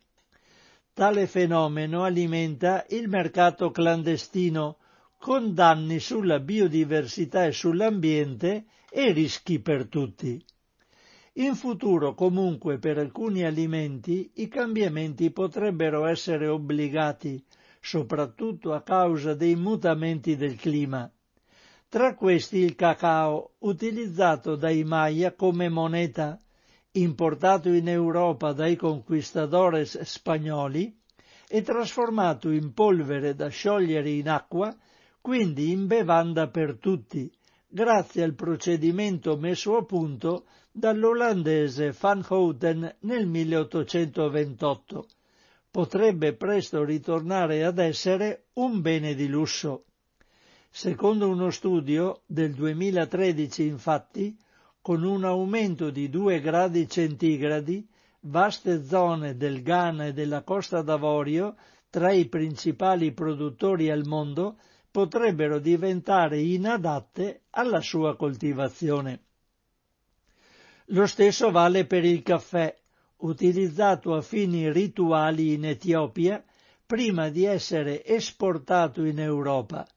[0.92, 4.78] Tale fenomeno alimenta il mercato clandestino
[5.24, 10.44] con danni sulla biodiversità e sull'ambiente e rischi per tutti.
[11.36, 17.42] In futuro comunque per alcuni alimenti i cambiamenti potrebbero essere obbligati,
[17.80, 21.10] soprattutto a causa dei mutamenti del clima.
[21.88, 26.38] Tra questi il cacao, utilizzato dai Maya come moneta,
[26.92, 30.94] importato in Europa dai conquistadores spagnoli
[31.48, 34.76] e trasformato in polvere da sciogliere in acqua,
[35.24, 37.32] quindi in bevanda per tutti,
[37.66, 45.08] grazie al procedimento messo a punto dall'olandese Van Houten nel 1828.
[45.72, 49.86] Potrebbe presto ritornare ad essere un bene di lusso.
[50.70, 54.38] Secondo uno studio del 2013, infatti,
[54.82, 57.88] con un aumento di 2 gradi centigradi,
[58.24, 61.56] vaste zone del Ghana e della Costa d'Avorio,
[61.90, 64.58] tra i principali produttori al mondo,
[64.94, 69.22] potrebbero diventare inadatte alla sua coltivazione.
[70.88, 72.78] Lo stesso vale per il caffè,
[73.22, 76.44] utilizzato a fini rituali in Etiopia
[76.86, 79.88] prima di essere esportato in Europa.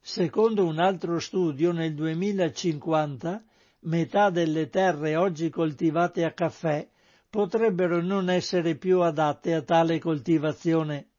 [0.00, 3.44] Secondo un altro studio, nel 2050
[3.82, 6.88] metà delle terre oggi coltivate a caffè
[7.30, 11.10] potrebbero non essere più adatte a tale coltivazione.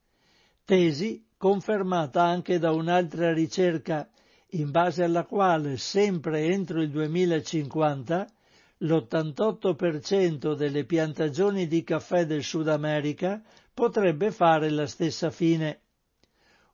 [0.65, 4.08] Tesi confermata anche da un'altra ricerca
[4.52, 8.32] in base alla quale sempre entro il 2050
[8.78, 15.82] l'88% delle piantagioni di caffè del Sud America potrebbe fare la stessa fine.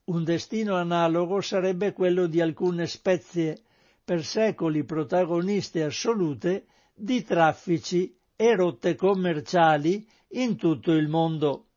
[0.03, 3.63] Un destino analogo sarebbe quello di alcune spezie,
[4.05, 11.69] per secoli protagoniste assolute di traffici e rotte commerciali in tutto il mondo.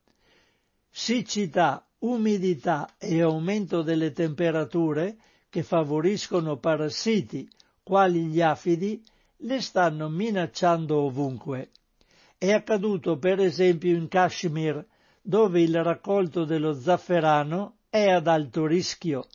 [0.90, 5.16] Siccità, umidità e aumento delle temperature
[5.48, 7.48] che favoriscono parassiti,
[7.82, 9.02] quali gli afidi,
[9.38, 11.70] le stanno minacciando ovunque.
[12.38, 14.84] È accaduto per esempio in Kashmir,
[15.20, 19.26] dove il raccolto dello zafferano è ad alto rischio,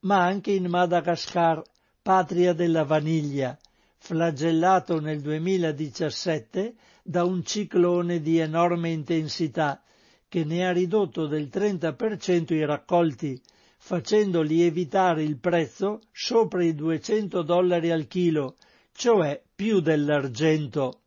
[0.00, 1.62] ma anche in Madagascar,
[2.02, 3.56] patria della vaniglia,
[3.98, 9.80] flagellato nel 2017 da un ciclone di enorme intensità
[10.28, 13.40] che ne ha ridotto del 30% i raccolti,
[13.78, 18.56] facendo lievitare il prezzo sopra i 200 dollari al chilo,
[18.92, 21.00] cioè più dell'argento.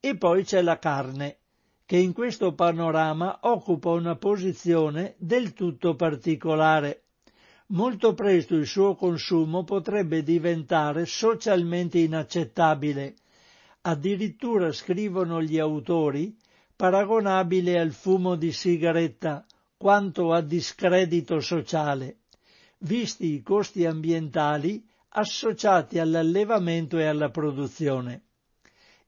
[0.00, 1.38] E poi c'è la carne,
[1.84, 7.02] che in questo panorama occupa una posizione del tutto particolare.
[7.68, 13.14] Molto presto il suo consumo potrebbe diventare socialmente inaccettabile.
[13.82, 16.36] Addirittura scrivono gli autori
[16.76, 19.46] paragonabile al fumo di sigaretta
[19.78, 22.18] quanto a discredito sociale,
[22.80, 28.22] visti i costi ambientali associati all'allevamento e alla produzione.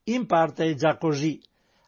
[0.05, 1.41] In parte è già così,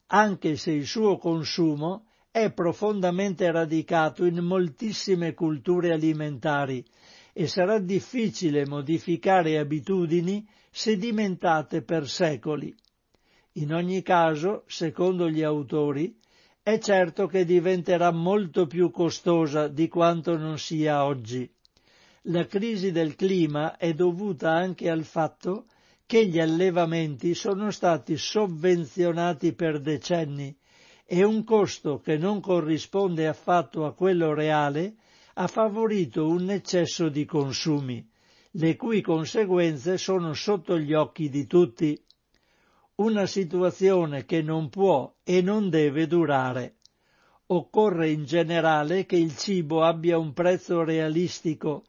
[0.08, 6.84] anche se il suo consumo è profondamente radicato in moltissime culture alimentari
[7.32, 12.74] e sarà difficile modificare abitudini sedimentate per secoli.
[13.60, 16.14] In ogni caso, secondo gli autori,
[16.62, 21.50] è certo che diventerà molto più costosa di quanto non sia oggi
[22.24, 25.64] la crisi del clima è dovuta anche al fatto
[26.04, 30.54] che gli allevamenti sono stati sovvenzionati per decenni
[31.06, 34.96] e un costo che non corrisponde affatto a quello reale
[35.34, 38.06] ha favorito un eccesso di consumi,
[38.52, 41.98] le cui conseguenze sono sotto gli occhi di tutti.
[43.00, 46.74] Una situazione che non può e non deve durare.
[47.46, 51.84] Occorre in generale che il cibo abbia un prezzo realistico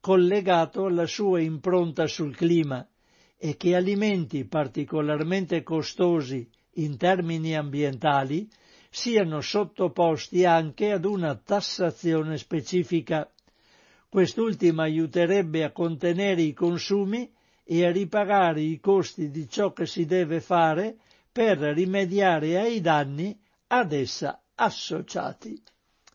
[0.00, 2.88] collegato alla sua impronta sul clima
[3.36, 8.48] e che alimenti particolarmente costosi in termini ambientali
[8.88, 13.30] siano sottoposti anche ad una tassazione specifica.
[14.08, 17.30] Quest'ultima aiuterebbe a contenere i consumi
[17.64, 20.96] e a ripagare i costi di ciò che si deve fare
[21.32, 23.36] per rimediare ai danni
[23.68, 25.60] ad essa associati.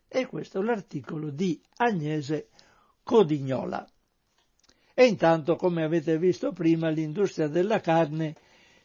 [0.07, 2.49] E questo è l'articolo di Agnese
[3.03, 3.87] Codignola.
[4.93, 8.35] E intanto, come avete visto prima, l'industria della carne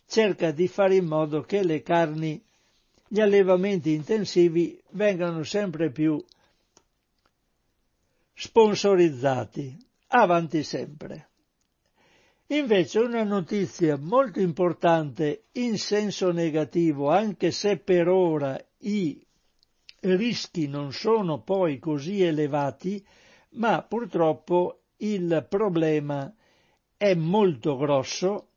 [0.07, 2.43] cerca di fare in modo che le carni,
[3.07, 6.23] gli allevamenti intensivi vengano sempre più
[8.35, 9.77] sponsorizzati,
[10.09, 11.29] avanti sempre.
[12.49, 19.27] Invece una notizia molto importante in senso negativo, anche se per ora i
[20.01, 23.03] rischi non sono poi così elevati,
[23.53, 26.31] ma purtroppo il problema
[26.99, 28.49] è molto grosso,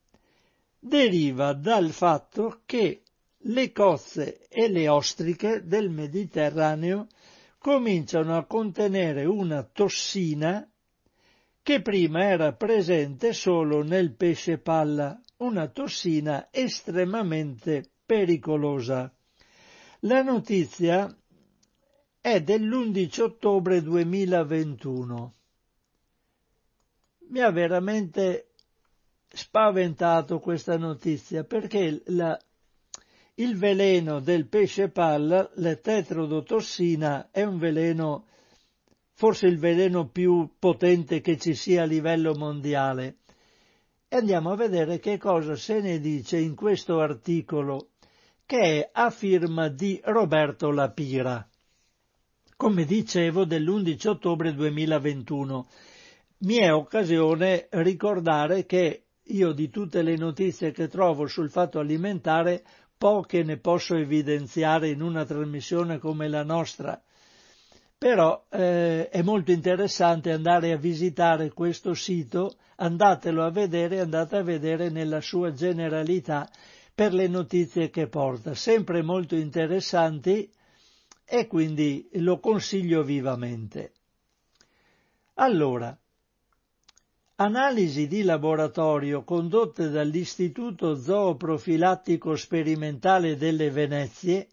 [0.78, 3.04] deriva dal fatto che
[3.38, 7.08] le cozze e le ostriche del Mediterraneo
[7.58, 10.70] cominciano a contenere una tossina
[11.68, 19.14] che prima era presente solo nel pesce palla, una tossina estremamente pericolosa.
[20.00, 21.14] La notizia
[22.22, 25.36] è dell'11 ottobre 2021.
[27.32, 28.52] Mi ha veramente
[29.28, 32.40] spaventato questa notizia perché la,
[33.34, 38.28] il veleno del pesce palla, l'etetrodotossina, è un veleno,
[39.18, 43.18] forse il veleno più potente che ci sia a livello mondiale.
[44.08, 47.90] E andiamo a vedere che cosa se ne dice in questo articolo
[48.46, 51.46] che è a firma di Roberto Lapira.
[52.56, 55.68] Come dicevo, dell'11 ottobre 2021.
[56.40, 62.64] Mi è occasione ricordare che io di tutte le notizie che trovo sul fatto alimentare
[62.96, 67.02] poche ne posso evidenziare in una trasmissione come la nostra.
[67.98, 74.44] Però eh, è molto interessante andare a visitare questo sito, andatelo a vedere, andate a
[74.44, 76.48] vedere nella sua generalità
[76.94, 80.48] per le notizie che porta, sempre molto interessanti
[81.26, 83.94] e quindi lo consiglio vivamente.
[85.36, 85.98] Allora,
[87.38, 94.50] analisi di laboratorio condotte dall'Istituto Zooprofilattico Sperimentale delle Venezie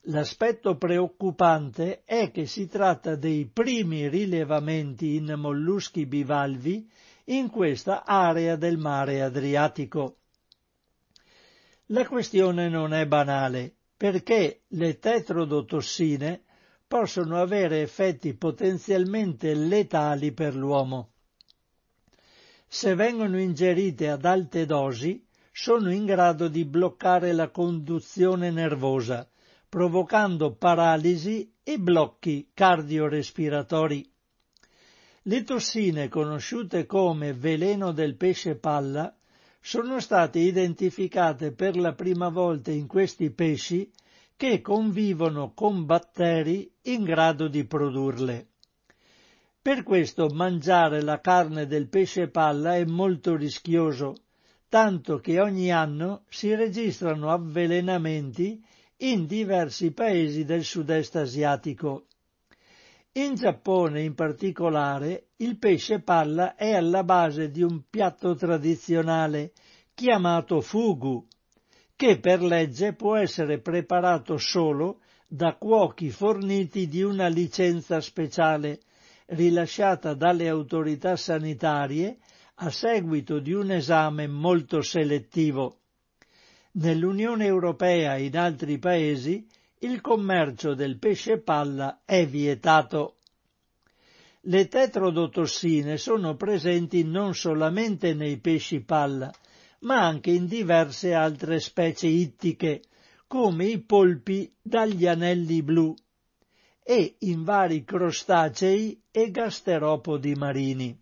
[0.08, 6.88] L'aspetto preoccupante è che si tratta dei primi rilevamenti in molluschi bivalvi
[7.26, 10.18] in questa area del mare Adriatico.
[11.86, 16.42] La questione non è banale, perché le tetrodotossine
[16.86, 21.12] possono avere effetti potenzialmente letali per l'uomo.
[22.68, 29.28] Se vengono ingerite ad alte dosi, sono in grado di bloccare la conduzione nervosa,
[29.68, 34.12] provocando paralisi e blocchi cardiorespiratori.
[35.28, 39.12] Le tossine conosciute come veleno del pesce palla
[39.60, 43.90] sono state identificate per la prima volta in questi pesci
[44.36, 48.50] che convivono con batteri in grado di produrle.
[49.60, 54.14] Per questo mangiare la carne del pesce palla è molto rischioso,
[54.68, 58.64] tanto che ogni anno si registrano avvelenamenti
[58.98, 62.06] in diversi paesi del sud-est asiatico.
[63.16, 69.52] In Giappone in particolare il pesce palla è alla base di un piatto tradizionale
[69.94, 71.26] chiamato fugu,
[71.96, 78.80] che per legge può essere preparato solo da cuochi forniti di una licenza speciale
[79.28, 82.18] rilasciata dalle autorità sanitarie
[82.56, 85.78] a seguito di un esame molto selettivo.
[86.72, 89.46] Nell'Unione Europea e in altri paesi
[89.80, 93.16] il commercio del pesce palla è vietato.
[94.42, 99.30] Le tetrodotossine sono presenti non solamente nei pesci palla,
[99.80, 102.82] ma anche in diverse altre specie ittiche,
[103.26, 105.94] come i polpi dagli anelli blu,
[106.82, 110.98] e in vari crostacei e gasteropodi marini.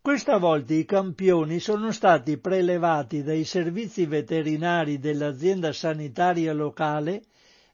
[0.00, 7.22] Questa volta i campioni sono stati prelevati dai servizi veterinari dell'azienda sanitaria locale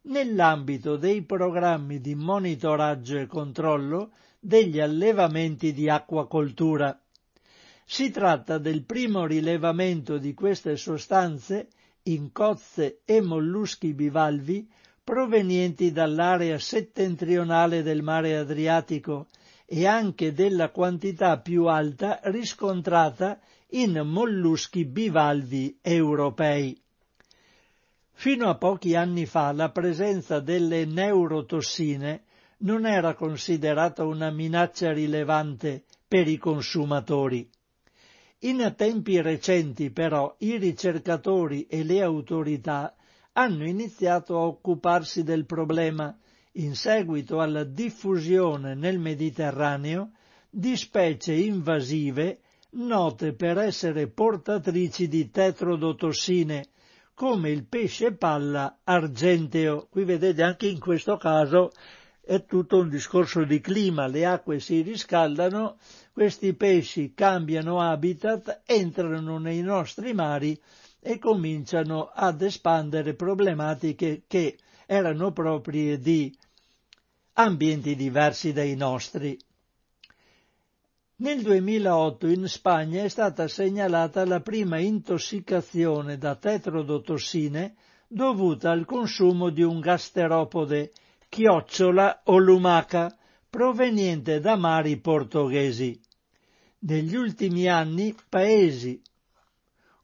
[0.09, 6.98] nell'ambito dei programmi di monitoraggio e controllo degli allevamenti di acquacoltura.
[7.84, 11.68] Si tratta del primo rilevamento di queste sostanze
[12.04, 14.68] in cozze e molluschi bivalvi
[15.02, 19.26] provenienti dall'area settentrionale del mare Adriatico
[19.64, 23.38] e anche della quantità più alta riscontrata
[23.70, 26.78] in molluschi bivalvi europei.
[28.21, 32.25] Fino a pochi anni fa la presenza delle neurotossine
[32.62, 37.49] non era considerata una minaccia rilevante per i consumatori.
[38.41, 42.97] In tempi recenti però i ricercatori e le autorità
[43.35, 46.12] hanno iniziato a occuparsi del problema
[46.55, 50.11] in seguito alla diffusione nel Mediterraneo
[50.51, 52.41] di specie invasive
[52.71, 56.71] note per essere portatrici di tetrodotossine,
[57.19, 59.89] come il pesce palla argenteo.
[59.91, 61.73] Qui vedete anche in questo caso
[62.21, 65.79] è tutto un discorso di clima, le acque si riscaldano,
[66.12, 70.57] questi pesci cambiano habitat, entrano nei nostri mari
[71.01, 74.57] e cominciano ad espandere problematiche che
[74.87, 76.33] erano proprie di
[77.33, 79.37] ambienti diversi dai nostri.
[81.21, 87.75] Nel 2008 in Spagna è stata segnalata la prima intossicazione da tetrodotossine
[88.07, 90.93] dovuta al consumo di un gasteropode,
[91.29, 93.12] chiocciola o lumaca,
[93.51, 96.01] proveniente da mari portoghesi.
[96.83, 99.03] Negli ultimi anni paesi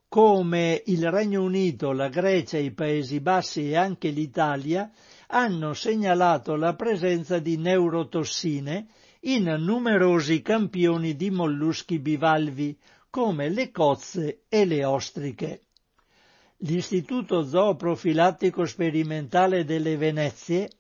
[0.09, 4.91] come il Regno Unito, la Grecia, i Paesi Bassi e anche l'Italia
[5.29, 8.89] hanno segnalato la presenza di neurotossine
[9.27, 15.61] in numerosi campioni di molluschi bivalvi come le cozze e le ostriche.
[16.59, 20.71] L'Istituto Zooprofilattico Sperimentale delle Venezie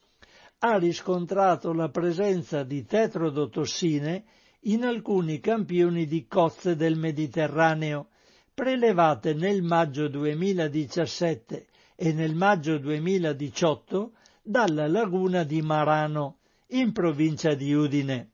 [0.59, 4.25] ha riscontrato la presenza di tetrodotossine
[4.67, 8.09] in alcuni campioni di cozze del Mediterraneo,
[8.53, 11.67] prelevate nel maggio 2017
[11.97, 16.39] e nel maggio 2018 dalla laguna di Marano,
[16.69, 18.33] in provincia di Udine.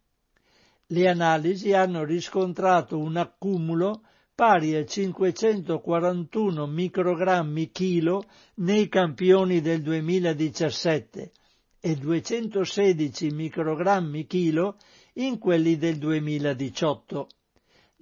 [0.93, 4.03] Le analisi hanno riscontrato un accumulo
[4.35, 8.25] pari a 541 microgrammi chilo
[8.57, 11.33] nei campioni del 2017
[11.79, 14.79] e 216 microgrammi chilo
[15.15, 17.29] in quelli del 2018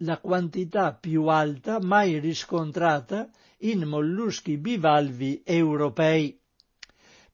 [0.03, 3.29] la quantità più alta mai riscontrata
[3.59, 6.38] in molluschi bivalvi europei.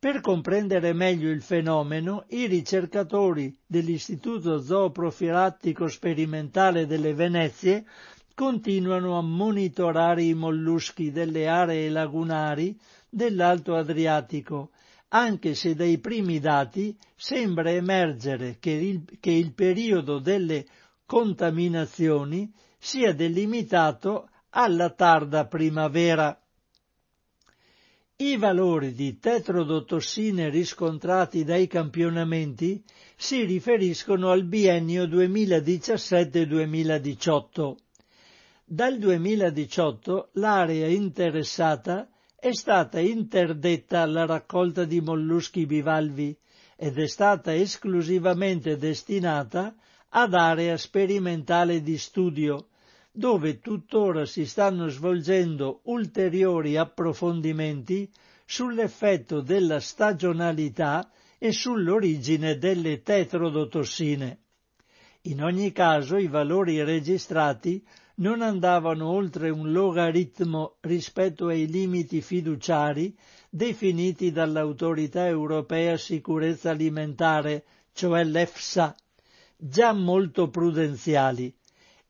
[0.04, 7.86] Per comprendere meglio il fenomeno, i ricercatori dell'Istituto Zooprofilattico Sperimentale delle Venezie
[8.34, 12.78] continuano a monitorare i molluschi delle aree lagunari
[13.08, 14.72] dell'Alto Adriatico,
[15.08, 20.66] anche se dai primi dati sembra emergere che il, che il periodo delle
[21.06, 26.38] contaminazioni sia delimitato alla tarda primavera.
[28.16, 32.80] I valori di tetrodotossine riscontrati dai campionamenti
[33.16, 37.74] si riferiscono al biennio 2017-2018.
[38.64, 42.08] Dal 2018 l'area interessata
[42.38, 46.38] è stata interdetta alla raccolta di molluschi bivalvi
[46.76, 49.74] ed è stata esclusivamente destinata
[50.10, 52.68] ad area sperimentale di studio,
[53.16, 58.10] dove tuttora si stanno svolgendo ulteriori approfondimenti
[58.44, 61.08] sull'effetto della stagionalità
[61.38, 64.40] e sull'origine delle tetrodotossine.
[65.22, 67.86] In ogni caso i valori registrati
[68.16, 73.16] non andavano oltre un logaritmo rispetto ai limiti fiduciari
[73.48, 78.92] definiti dall'Autorità Europea Sicurezza Alimentare, cioè l'EFSA,
[79.56, 81.54] già molto prudenziali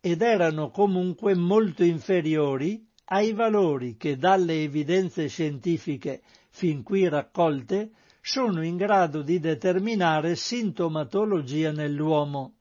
[0.07, 8.63] ed erano comunque molto inferiori ai valori che dalle evidenze scientifiche fin qui raccolte sono
[8.63, 12.57] in grado di determinare sintomatologia nell'uomo.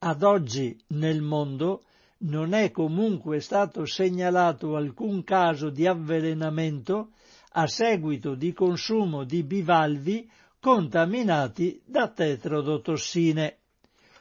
[0.00, 1.84] Ad oggi nel mondo
[2.22, 7.10] non è comunque stato segnalato alcun caso di avvelenamento
[7.52, 13.58] a seguito di consumo di bivalvi contaminati da tetrodotossine.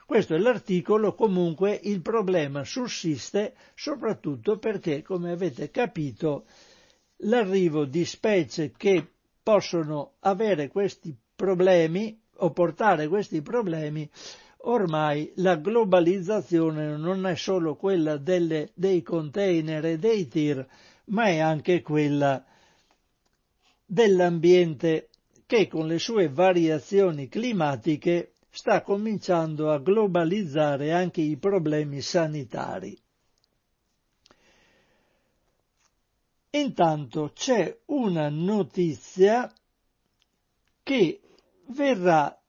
[0.05, 6.45] Questo è l'articolo, comunque il problema sussiste soprattutto perché, come avete capito,
[7.17, 9.07] l'arrivo di specie che
[9.41, 14.09] possono avere questi problemi o portare questi problemi,
[14.65, 20.65] ormai la globalizzazione non è solo quella delle, dei container e dei tir,
[21.05, 22.43] ma è anche quella
[23.85, 25.09] dell'ambiente
[25.45, 32.95] che con le sue variazioni climatiche sta cominciando a globalizzare anche i problemi sanitari.
[36.51, 39.51] Intanto c'è una notizia
[40.83, 41.19] che
[41.69, 42.39] verrà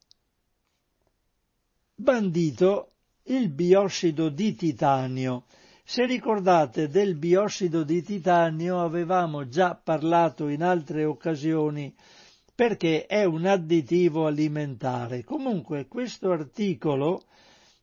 [1.95, 2.91] bandito
[3.23, 5.45] il biossido di titanio.
[5.83, 11.91] Se ricordate del biossido di titanio avevamo già parlato in altre occasioni
[12.55, 15.23] perché è un additivo alimentare.
[15.23, 17.25] Comunque questo articolo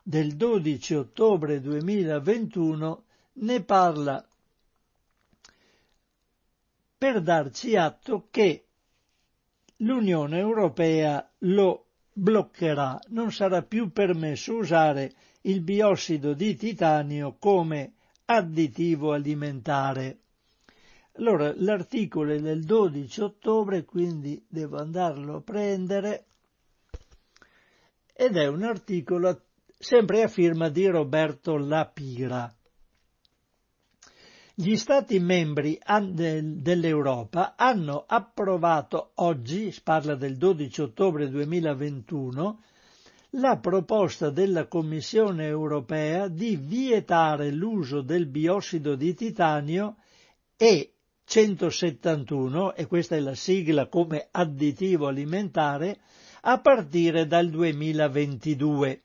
[0.03, 3.05] del 12 ottobre 2021
[3.35, 4.27] ne parla
[6.97, 8.65] per darci atto che
[9.79, 15.13] l'Unione Europea lo bloccherà, non sarà più permesso usare
[15.43, 17.95] il biossido di titanio come
[18.27, 20.19] additivo alimentare.
[21.17, 26.27] Allora, l'articolo è del 12 ottobre, quindi devo andarlo a prendere,
[28.15, 29.43] ed è un articolo
[29.79, 32.55] sempre a firma di Roberto Lapira.
[34.55, 35.79] Gli Stati membri
[36.11, 42.63] dell'Europa hanno approvato oggi, parla del 12 ottobre 2021,
[43.37, 49.97] la proposta della Commissione europea di vietare l'uso del biossido di titanio
[50.57, 50.93] e
[51.33, 56.01] 171, e questa è la sigla come additivo alimentare,
[56.43, 59.03] a partire dal 2022.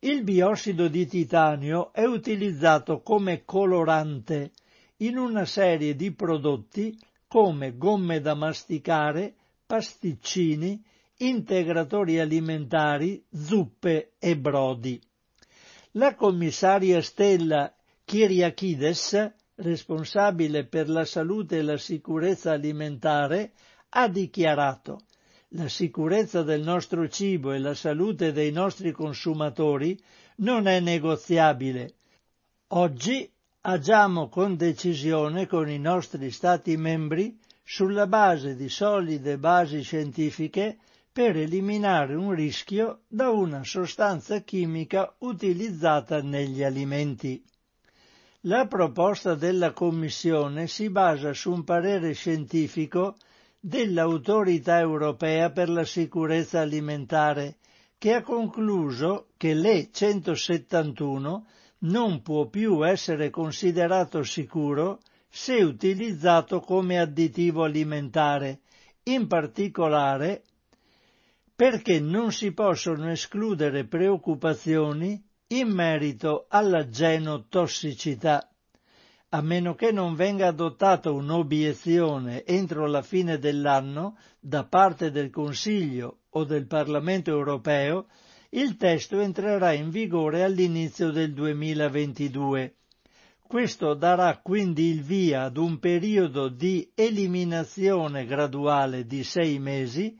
[0.00, 4.50] Il biossido di titanio è utilizzato come colorante
[4.96, 10.82] in una serie di prodotti come gomme da masticare, pasticcini,
[11.18, 15.00] integratori alimentari, zuppe e brodi.
[15.92, 17.72] La commissaria Stella
[18.04, 23.52] Kyriakides, responsabile per la salute e la sicurezza alimentare,
[23.90, 25.00] ha dichiarato
[25.52, 29.98] la sicurezza del nostro cibo e la salute dei nostri consumatori
[30.36, 31.94] non è negoziabile.
[32.68, 33.30] Oggi
[33.62, 40.78] agiamo con decisione con i nostri Stati membri sulla base di solide basi scientifiche
[41.10, 47.42] per eliminare un rischio da una sostanza chimica utilizzata negli alimenti.
[48.42, 53.16] La proposta della Commissione si basa su un parere scientifico
[53.58, 57.56] dell'Autorità europea per la sicurezza alimentare,
[57.98, 61.46] che ha concluso che l'E 171
[61.78, 68.60] non può più essere considerato sicuro se utilizzato come additivo alimentare,
[69.04, 70.44] in particolare
[71.56, 75.20] perché non si possono escludere preoccupazioni
[75.50, 78.50] in merito alla genotossicità.
[79.30, 86.20] A meno che non venga adottata un'obiezione entro la fine dell'anno da parte del Consiglio
[86.30, 88.06] o del Parlamento europeo,
[88.50, 92.74] il testo entrerà in vigore all'inizio del 2022.
[93.46, 100.18] Questo darà quindi il via ad un periodo di eliminazione graduale di sei mesi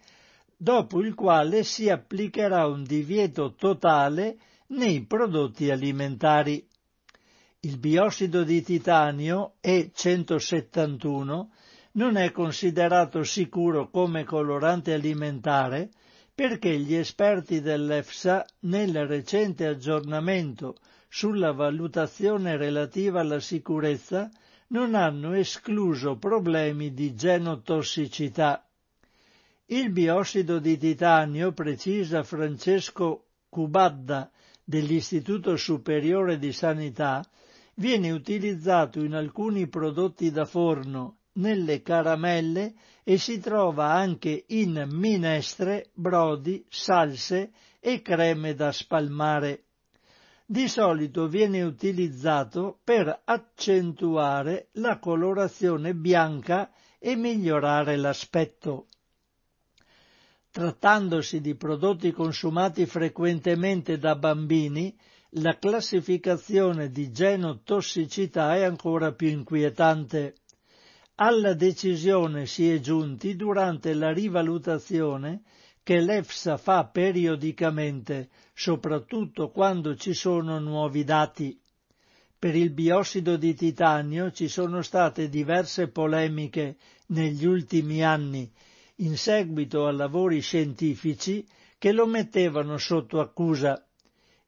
[0.57, 4.39] dopo il quale si applicherà un divieto totale
[4.69, 6.67] nei prodotti alimentari.
[7.61, 11.47] Il biossido di titanio E171
[11.93, 15.91] non è considerato sicuro come colorante alimentare
[16.35, 20.77] perché gli esperti dell'EFSA nel recente aggiornamento
[21.09, 24.31] sulla valutazione relativa alla sicurezza
[24.69, 28.65] non hanno escluso problemi di genotossicità.
[29.67, 34.31] Il biossido di titanio, precisa Francesco Cubadda
[34.69, 37.25] dell'Istituto Superiore di Sanità,
[37.77, 45.89] viene utilizzato in alcuni prodotti da forno, nelle caramelle e si trova anche in minestre,
[45.95, 49.63] brodi, salse e creme da spalmare.
[50.45, 58.89] Di solito viene utilizzato per accentuare la colorazione bianca e migliorare l'aspetto.
[60.59, 64.93] Trattandosi di prodotti consumati frequentemente da bambini,
[65.35, 70.35] la classificazione di genotossicità è ancora più inquietante.
[71.15, 75.43] Alla decisione si è giunti durante la rivalutazione
[75.85, 81.57] che l'EFSA fa periodicamente, soprattutto quando ci sono nuovi dati.
[82.37, 88.51] Per il biossido di titanio ci sono state diverse polemiche negli ultimi anni
[89.01, 91.47] in seguito a lavori scientifici
[91.79, 93.85] che lo mettevano sotto accusa.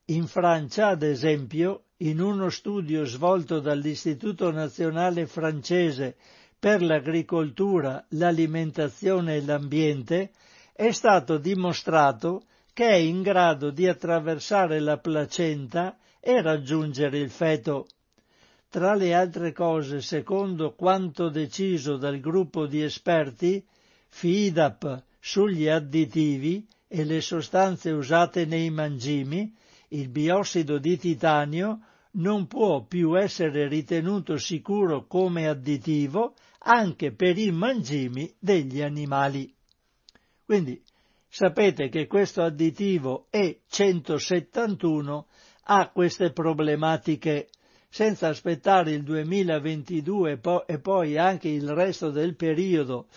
[0.05, 6.17] In Francia, ad esempio, in uno studio svolto dall'Istituto Nazionale francese
[6.59, 10.31] per l'agricoltura, l'alimentazione e l'ambiente,
[10.73, 12.43] è stato dimostrato
[12.73, 17.87] che è in grado di attraversare la placenta e raggiungere il feto.
[18.69, 23.65] Tra le altre cose, secondo quanto deciso dal gruppo di esperti,
[24.11, 29.51] FIDAP sugli additivi e le sostanze usate nei mangimi,
[29.89, 31.79] il biossido di titanio
[32.13, 39.51] non può più essere ritenuto sicuro come additivo anche per i mangimi degli animali.
[40.45, 40.81] Quindi
[41.27, 45.23] sapete che questo additivo E171
[45.63, 47.49] ha queste problematiche
[47.89, 53.07] senza aspettare il 2022 e poi anche il resto del periodo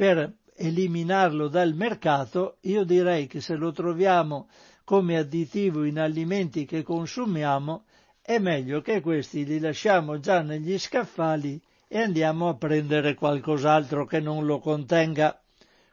[0.00, 4.48] per eliminarlo dal mercato, io direi che se lo troviamo
[4.82, 7.84] come additivo in alimenti che consumiamo,
[8.22, 14.20] è meglio che questi li lasciamo già negli scaffali e andiamo a prendere qualcos'altro che
[14.20, 15.38] non lo contenga.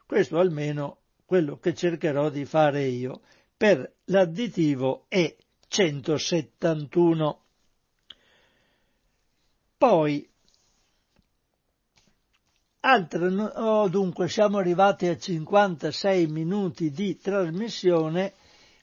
[0.05, 3.19] Questo almeno quello che cercherò di fare io
[3.57, 7.35] per l'additivo E171.
[9.77, 10.29] Poi,
[12.81, 18.33] altre, oh, dunque siamo arrivati a 56 minuti di trasmissione,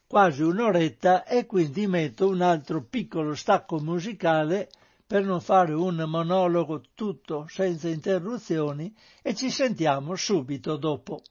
[0.07, 4.69] quasi un'oretta, e quindi metto un altro piccolo stacco musicale
[5.07, 11.23] per non fare un monologo tutto senza interruzioni e ci sentiamo subito dopo.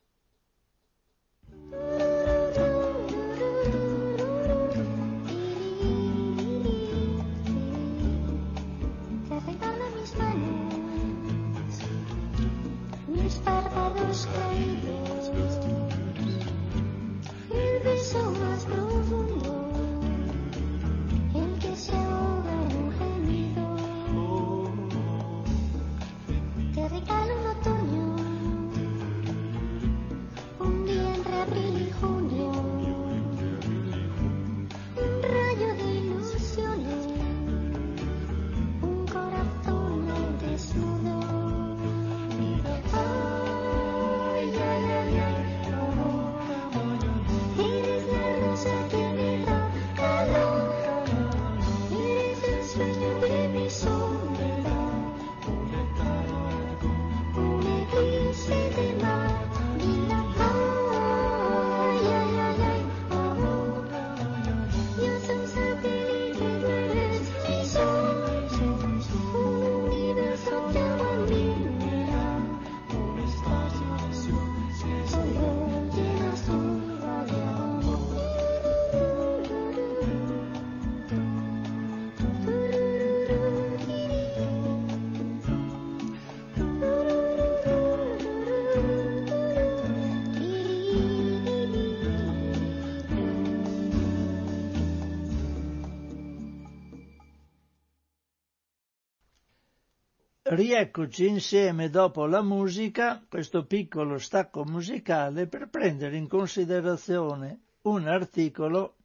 [100.56, 108.98] Rieccoci insieme dopo la musica, questo piccolo stacco musicale, per prendere in considerazione un articolo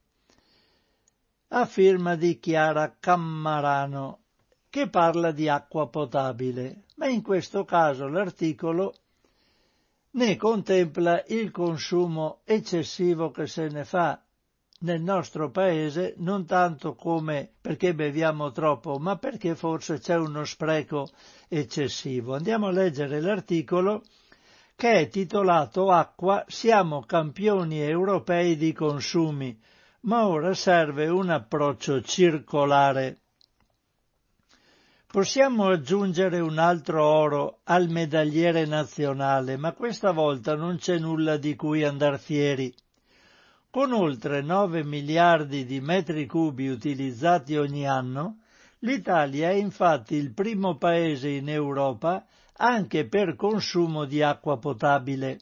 [1.47, 4.19] a firma di Chiara Cammarano
[4.69, 8.93] che parla di acqua potabile, ma in questo caso l'articolo
[10.11, 14.21] ne contempla il consumo eccessivo che se ne fa
[14.81, 21.09] nel nostro paese non tanto come perché beviamo troppo, ma perché forse c'è uno spreco
[21.47, 22.35] eccessivo.
[22.35, 24.03] Andiamo a leggere l'articolo
[24.75, 29.59] che è titolato Acqua, siamo campioni europei di consumi,
[30.01, 33.17] ma ora serve un approccio circolare.
[35.05, 41.55] Possiamo aggiungere un altro oro al medagliere nazionale, ma questa volta non c'è nulla di
[41.55, 42.73] cui andar fieri.
[43.71, 48.39] Con oltre 9 miliardi di metri cubi utilizzati ogni anno,
[48.79, 52.25] l'Italia è infatti il primo paese in Europa
[52.57, 55.39] anche per consumo di acqua potabile.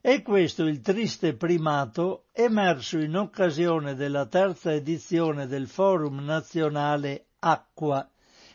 [0.00, 8.10] E questo il triste primato emerso in occasione della terza edizione del Forum nazionale Acqua,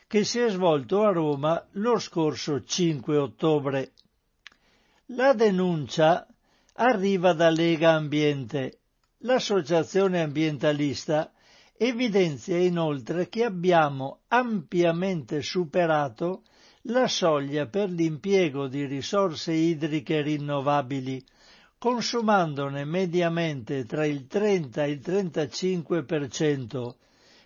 [0.06, 3.94] che si è svolto a Roma lo scorso 5 ottobre.
[5.08, 6.28] La denuncia
[6.74, 8.80] arriva da Lega Ambiente,
[9.24, 11.32] L'associazione ambientalista
[11.78, 16.41] evidenzia inoltre che abbiamo ampiamente superato
[16.86, 21.24] la soglia per l'impiego di risorse idriche rinnovabili,
[21.78, 26.95] consumandone mediamente tra il 30 e il 35%,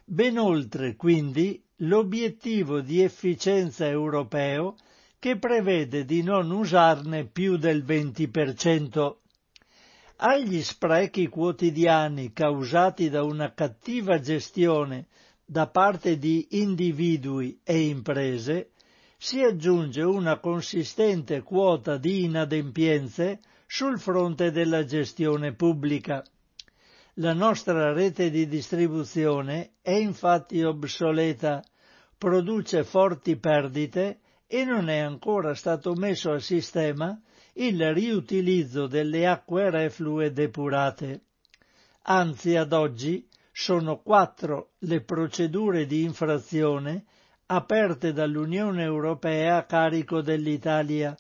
[0.06, 4.76] ben oltre quindi l'obiettivo di efficienza europeo
[5.20, 9.16] che prevede di non usarne più del 20%
[10.18, 15.08] agli sprechi quotidiani causati da una cattiva gestione
[15.46, 18.72] da parte di individui e imprese
[19.18, 26.24] si aggiunge una consistente quota di inadempienze sul fronte della gestione pubblica.
[27.16, 31.64] La nostra rete di distribuzione è infatti obsoleta,
[32.18, 37.20] produce forti perdite e non è ancora stato messo a sistema
[37.58, 41.22] il riutilizzo delle acque reflue depurate.
[42.04, 47.06] Anzi, ad oggi sono quattro le procedure di infrazione
[47.48, 51.16] aperte dall'Unione Europea a carico dell'Italia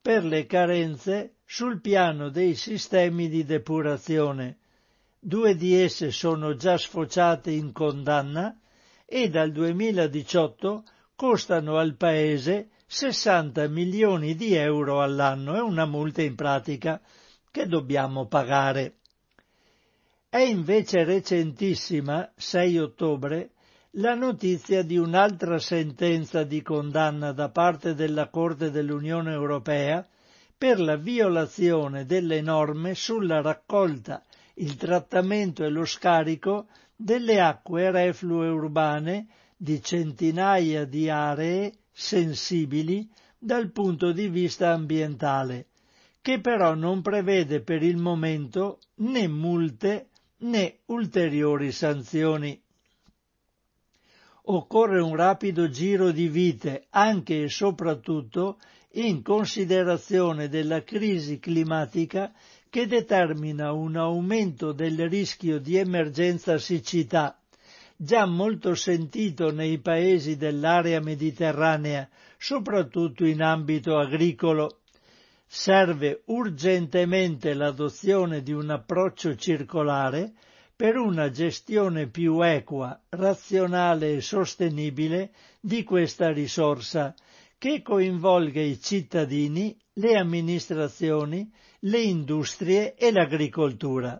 [0.00, 4.58] per le carenze sul piano dei sistemi di depurazione.
[5.18, 8.58] Due di esse sono già sfociate in condanna
[9.04, 10.84] e dal 2018
[11.14, 15.54] costano al Paese 60 milioni di euro all'anno.
[15.54, 17.00] È una multa in pratica
[17.50, 18.98] che dobbiamo pagare.
[20.28, 23.50] È invece recentissima, 6 ottobre,
[23.98, 30.06] la notizia di un'altra sentenza di condanna da parte della Corte dell'Unione Europea
[30.56, 34.22] per la violazione delle norme sulla raccolta,
[34.54, 43.70] il trattamento e lo scarico delle acque reflue urbane di centinaia di aree sensibili dal
[43.70, 45.68] punto di vista ambientale,
[46.20, 52.60] che però non prevede per il momento né multe né ulteriori sanzioni.
[54.48, 58.58] Occorre un rapido giro di vite anche e soprattutto
[58.92, 62.30] in considerazione della crisi climatica
[62.68, 67.40] che determina un aumento del rischio di emergenza siccità,
[67.96, 74.80] già molto sentito nei paesi dell'area mediterranea, soprattutto in ambito agricolo.
[75.46, 80.32] Serve urgentemente l'adozione di un approccio circolare
[80.74, 87.14] per una gestione più equa, razionale e sostenibile di questa risorsa,
[87.56, 94.18] che coinvolga i cittadini, le amministrazioni, le industrie e l'agricoltura.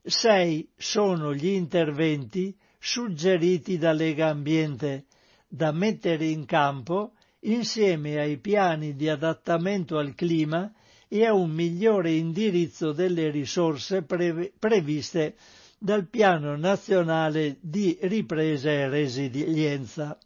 [0.00, 2.56] Sei sono gli interventi
[2.86, 5.06] suggeriti da Lega Ambiente
[5.48, 10.70] da mettere in campo insieme ai piani di adattamento al clima
[11.08, 15.34] e a un migliore indirizzo delle risorse pre- previste
[15.78, 20.18] dal Piano Nazionale di Ripresa e Resilienza.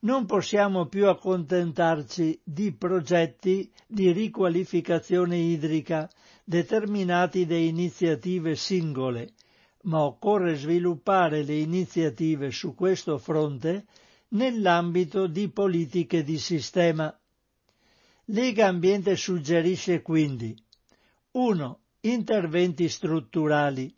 [0.00, 6.08] Non possiamo più accontentarci di progetti di riqualificazione idrica
[6.42, 9.32] determinati da iniziative singole,
[9.86, 13.86] ma occorre sviluppare le iniziative su questo fronte
[14.28, 17.16] nell'ambito di politiche di sistema.
[18.26, 20.56] Lega Ambiente suggerisce quindi
[21.32, 21.80] 1.
[22.00, 23.92] Interventi strutturali,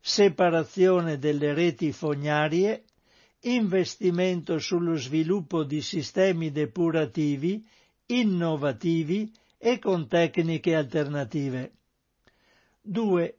[0.00, 2.84] separazione delle reti fognarie
[3.40, 7.64] investimento sullo sviluppo di sistemi depurativi
[8.06, 11.72] innovativi e con tecniche alternative.
[12.82, 13.38] 2.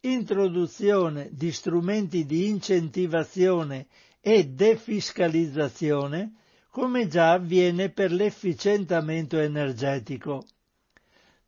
[0.00, 3.88] Introduzione di strumenti di incentivazione
[4.20, 6.34] e defiscalizzazione
[6.70, 10.44] come già avviene per l'efficientamento energetico.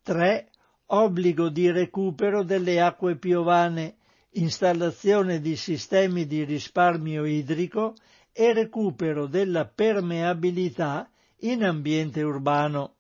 [0.03, 0.49] 3.
[0.87, 3.99] Obbligo di recupero delle acque piovane
[4.31, 7.95] installazione di sistemi di risparmio idrico
[8.33, 11.09] e recupero della permeabilità
[11.43, 12.97] in ambiente urbano.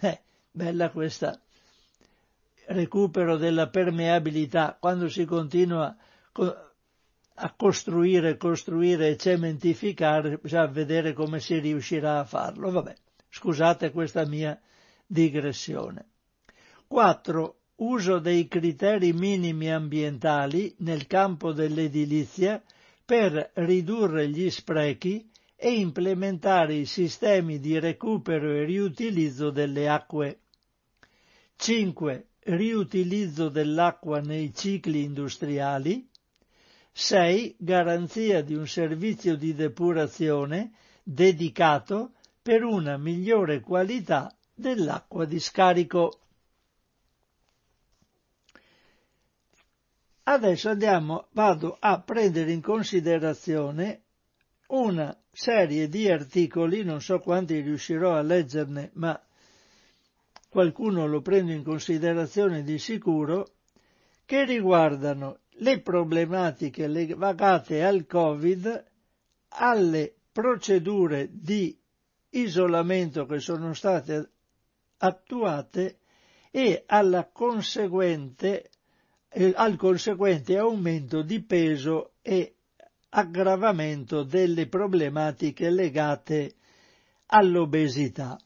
[0.00, 1.38] Eh, bella questa
[2.68, 5.96] recupero della permeabilità quando si continua
[7.38, 12.70] a costruire, costruire e cementificare, bisogna vedere come si riuscirà a farlo.
[12.70, 12.94] Vabbè,
[13.28, 14.58] scusate questa mia
[15.06, 16.06] digressione.
[16.86, 22.62] 4 uso dei criteri minimi ambientali nel campo dell'edilizia
[23.04, 30.40] per ridurre gli sprechi e implementare i sistemi di recupero e riutilizzo delle acque.
[31.56, 32.26] 5.
[32.48, 36.08] Riutilizzo dell'acqua nei cicli industriali.
[36.92, 37.56] 6.
[37.58, 40.70] Garanzia di un servizio di depurazione
[41.02, 46.20] dedicato per una migliore qualità dell'acqua di scarico.
[50.22, 54.02] Adesso andiamo, vado a prendere in considerazione
[54.68, 59.20] una serie di articoli, non so quanti riuscirò a leggerne, ma
[60.48, 63.54] qualcuno lo prendo in considerazione di sicuro,
[64.24, 68.84] che riguardano le problematiche legate al Covid,
[69.48, 71.78] alle procedure di
[72.30, 74.30] isolamento che sono state
[74.98, 75.98] attuate
[76.50, 78.70] e alla conseguente
[79.54, 82.54] al conseguente aumento di peso e
[83.10, 86.54] aggravamento delle problematiche legate
[87.26, 88.38] all'obesità.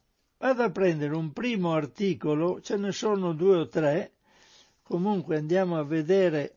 [0.42, 4.12] Vado a prendere un primo articolo, ce ne sono due o tre,
[4.82, 6.56] comunque andiamo a vedere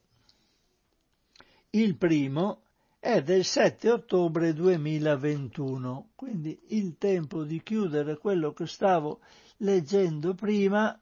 [1.71, 2.61] il primo,
[2.97, 9.19] è del 7 ottobre 2021, quindi il tempo di chiudere quello che stavo
[9.57, 10.97] leggendo prima.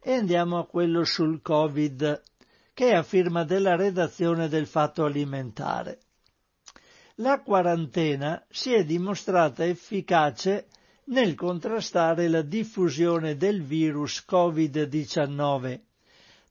[0.00, 2.22] E andiamo a quello sul Covid,
[2.72, 6.00] che è a firma della redazione del Fatto Alimentare.
[7.16, 10.67] La quarantena si è dimostrata efficace
[11.08, 15.80] nel contrastare la diffusione del virus Covid-19,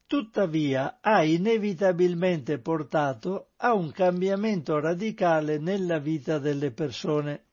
[0.07, 7.43] tuttavia ha inevitabilmente portato a un cambiamento radicale nella vita delle persone.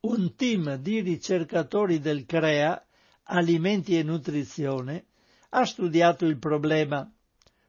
[0.00, 2.82] Un team di ricercatori del CREA,
[3.24, 5.04] Alimenti e Nutrizione,
[5.50, 7.10] ha studiato il problema,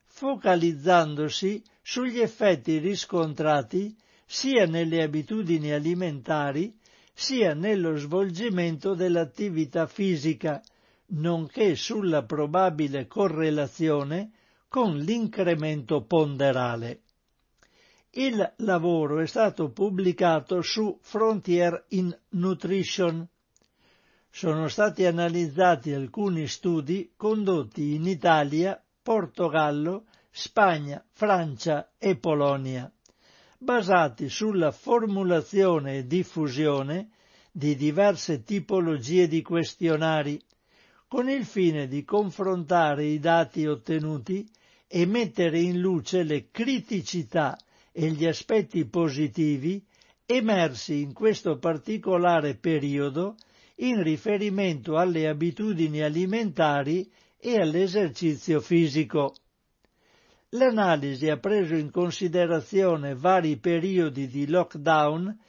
[0.05, 3.95] focalizzandosi sugli effetti riscontrati
[4.25, 6.79] sia nelle abitudini alimentari
[7.13, 10.61] sia nello svolgimento dell'attività fisica,
[11.07, 14.31] nonché sulla probabile correlazione
[14.67, 17.01] con l'incremento ponderale.
[18.11, 23.25] Il lavoro è stato pubblicato su Frontier in Nutrition.
[24.29, 32.91] Sono stati analizzati alcuni studi condotti in Italia, Portogallo, Spagna, Francia e Polonia,
[33.63, 37.09] basati sulla formulazione e diffusione
[37.51, 40.41] di diverse tipologie di questionari,
[41.07, 44.49] con il fine di confrontare i dati ottenuti
[44.87, 47.55] e mettere in luce le criticità
[47.91, 49.83] e gli aspetti positivi
[50.25, 53.35] emersi in questo particolare periodo
[53.75, 59.35] in riferimento alle abitudini alimentari e all'esercizio fisico.
[60.55, 65.39] L'analisi ha preso in considerazione vari periodi di lockdown,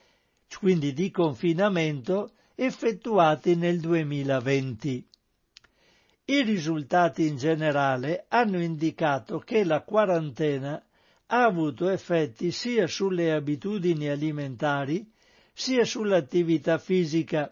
[0.57, 5.07] quindi di confinamento, effettuati nel 2020.
[6.25, 10.81] I risultati in generale hanno indicato che la quarantena
[11.27, 15.05] ha avuto effetti sia sulle abitudini alimentari
[15.51, 17.49] sia sull'attività fisica,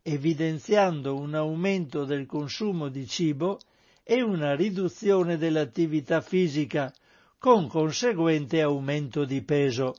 [0.00, 3.58] evidenziando un aumento del consumo di cibo
[4.04, 6.92] e una riduzione dell'attività fisica,
[7.38, 9.94] con conseguente aumento di peso.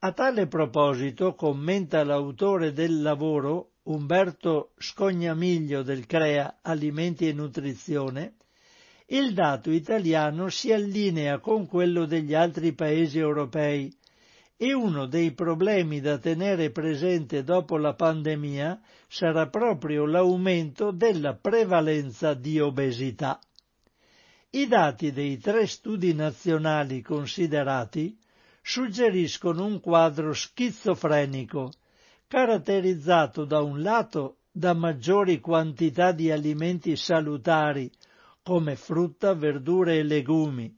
[0.00, 8.36] A tale proposito, commenta l'autore del lavoro Umberto Scognamiglio del CREA Alimenti e Nutrizione,
[9.08, 13.94] il dato italiano si allinea con quello degli altri paesi europei
[14.56, 22.34] e uno dei problemi da tenere presente dopo la pandemia sarà proprio l'aumento della prevalenza
[22.34, 23.40] di obesità.
[24.50, 28.16] I dati dei tre studi nazionali considerati
[28.62, 31.72] suggeriscono un quadro schizofrenico
[32.28, 37.90] caratterizzato da un lato da maggiori quantità di alimenti salutari
[38.42, 40.72] come frutta, verdure e legumi,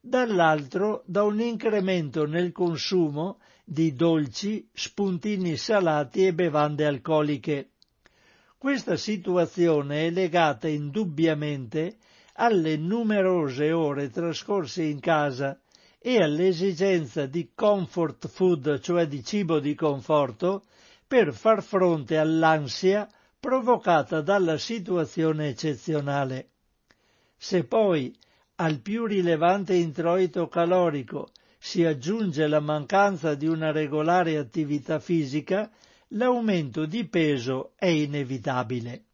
[0.00, 7.72] dall'altro da un incremento nel consumo di dolci, spuntini salati e bevande alcoliche.
[8.56, 11.96] Questa situazione è legata indubbiamente
[12.34, 15.60] alle numerose ore trascorse in casa
[15.98, 20.64] e all'esigenza di comfort food, cioè di cibo di conforto,
[21.06, 26.48] per far fronte all'ansia provocata dalla situazione eccezionale.
[27.36, 28.14] Se poi
[28.60, 35.70] al più rilevante introito calorico si aggiunge la mancanza di una regolare attività fisica,
[36.08, 39.04] l'aumento di peso è inevitabile.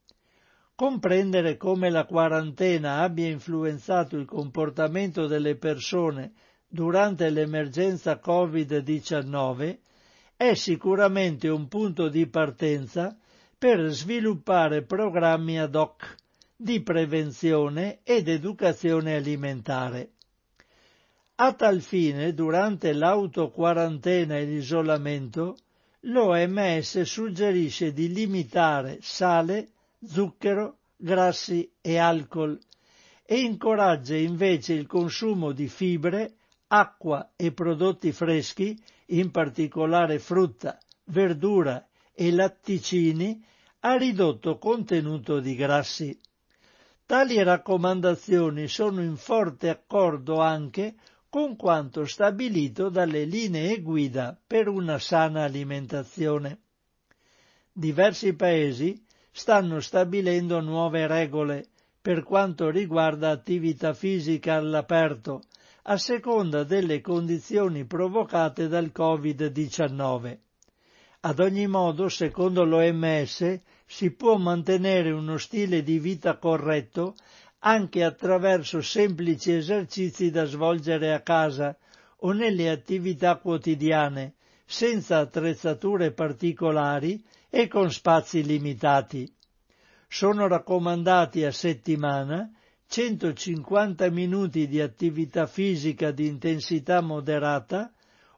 [0.74, 6.32] Comprendere come la quarantena abbia influenzato il comportamento delle persone
[6.66, 9.78] durante l'emergenza Covid-19
[10.36, 13.16] è sicuramente un punto di partenza
[13.56, 16.16] per sviluppare programmi ad hoc
[16.56, 20.12] di prevenzione ed educazione alimentare.
[21.36, 25.56] A tal fine, durante l'autoquarantena e l'isolamento,
[26.00, 29.68] l'OMS suggerisce di limitare sale,
[30.02, 32.58] zucchero, grassi e alcol
[33.22, 36.36] e incoraggia invece il consumo di fibre,
[36.68, 43.44] acqua e prodotti freschi in particolare frutta, verdura e latticini,
[43.80, 46.18] a ridotto contenuto di grassi.
[47.06, 50.96] Tali raccomandazioni sono in forte accordo anche
[51.28, 56.62] con quanto stabilito dalle linee guida per una sana alimentazione.
[57.72, 59.00] Diversi paesi
[59.30, 61.68] stanno stabilendo nuove regole
[62.02, 65.42] per quanto riguarda attività fisica all'aperto,
[65.82, 70.38] a seconda delle condizioni provocate dal Covid-19.
[71.20, 77.14] Ad ogni modo, secondo l'OMS, si può mantenere uno stile di vita corretto
[77.60, 81.76] anche attraverso semplici esercizi da svolgere a casa
[82.20, 84.34] o nelle attività quotidiane,
[84.64, 89.32] senza attrezzature particolari e con spazi limitati.
[90.08, 92.50] Sono raccomandati a settimana
[92.88, 97.92] 150 minuti di attività fisica di intensità moderata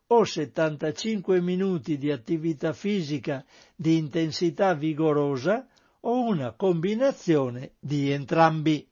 [0.09, 3.45] o 75 minuti di attività fisica
[3.75, 5.67] di intensità vigorosa
[6.01, 8.89] o una combinazione di entrambi.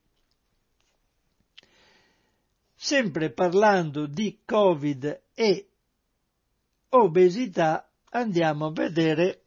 [2.77, 5.69] sempre parlando di Covid e
[6.91, 9.43] obesità, andiamo a vedere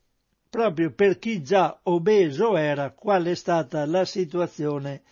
[0.49, 5.03] proprio per chi già obeso era qual è stata la situazione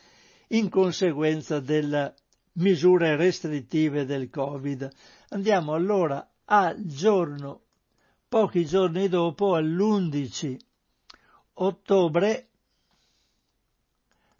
[0.49, 2.15] in conseguenza delle
[2.53, 4.89] misure restrittive del Covid.
[5.29, 7.61] Andiamo allora al giorno,
[8.27, 10.57] pochi giorni dopo, all'11
[11.59, 12.47] ottobre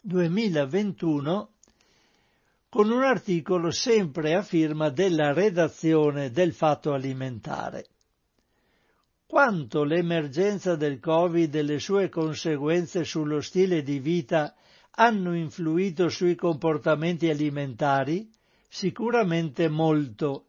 [0.00, 1.50] 2021,
[2.70, 7.86] con un articolo sempre a firma della redazione del Fatto Alimentare.
[9.26, 14.54] Quanto l'emergenza del Covid e le sue conseguenze sullo stile di vita
[14.92, 18.30] hanno influito sui comportamenti alimentari?
[18.66, 20.47] Sicuramente molto,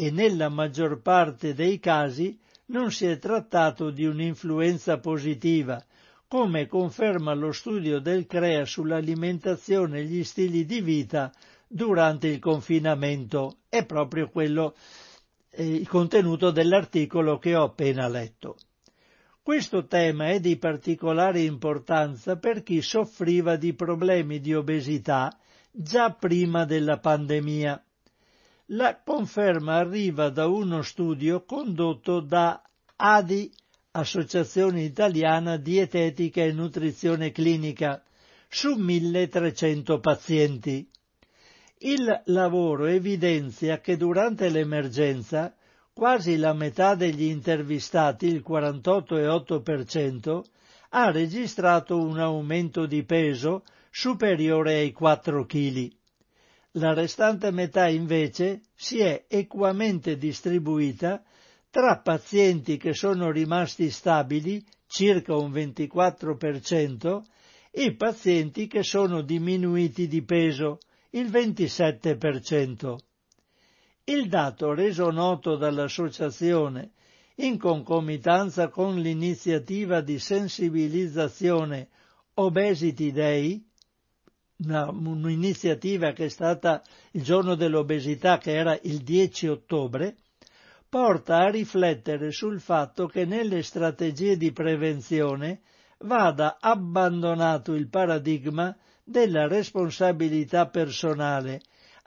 [0.00, 5.84] e nella maggior parte dei casi non si è trattato di un'influenza positiva,
[6.28, 11.32] come conferma lo studio del CREA sull'alimentazione e gli stili di vita
[11.66, 13.62] durante il confinamento.
[13.68, 14.76] È proprio quello
[15.50, 18.56] eh, il contenuto dell'articolo che ho appena letto.
[19.42, 25.36] Questo tema è di particolare importanza per chi soffriva di problemi di obesità
[25.72, 27.82] già prima della pandemia.
[28.72, 32.62] La conferma arriva da uno studio condotto da
[32.96, 33.50] ADI,
[33.92, 38.02] Associazione Italiana Dietetica e Nutrizione Clinica,
[38.46, 40.86] su 1300 pazienti.
[41.78, 45.54] Il lavoro evidenzia che durante l'emergenza
[45.94, 50.42] quasi la metà degli intervistati, il 48,8%,
[50.90, 55.96] ha registrato un aumento di peso superiore ai 4 kg.
[56.78, 61.20] La restante metà invece si è equamente distribuita
[61.70, 67.22] tra pazienti che sono rimasti stabili, circa un 24%,
[67.72, 70.78] e pazienti che sono diminuiti di peso,
[71.10, 72.96] il 27%.
[74.04, 76.92] Il dato reso noto dall'associazione
[77.36, 81.88] in concomitanza con l'iniziativa di sensibilizzazione
[82.34, 83.67] Obesity Day,
[84.64, 86.82] una, un'iniziativa che è stata
[87.12, 90.16] il giorno dell'obesità che era il 10 ottobre,
[90.88, 95.60] porta a riflettere sul fatto che nelle strategie di prevenzione
[95.98, 101.60] vada abbandonato il paradigma della responsabilità personale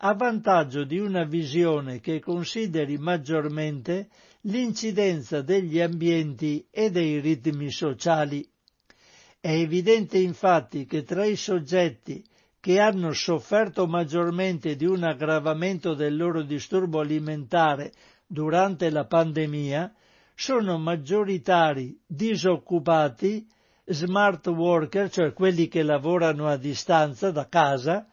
[0.04, 4.10] a vantaggio di una visione che consideri maggiormente
[4.42, 8.48] l'incidenza degli ambienti e dei ritmi sociali.
[9.40, 12.24] È evidente infatti che tra i soggetti
[12.62, 17.92] che hanno sofferto maggiormente di un aggravamento del loro disturbo alimentare
[18.28, 19.92] durante la pandemia
[20.36, 23.48] sono maggioritari disoccupati,
[23.86, 28.08] smart worker, cioè quelli che lavorano a distanza da casa,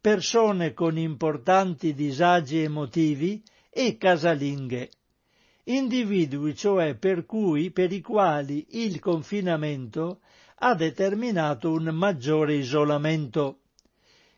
[0.00, 4.90] persone con importanti disagi emotivi e casalinghe.
[5.64, 10.20] Individui cioè per cui, per i quali il confinamento
[10.56, 13.60] ha determinato un maggiore isolamento.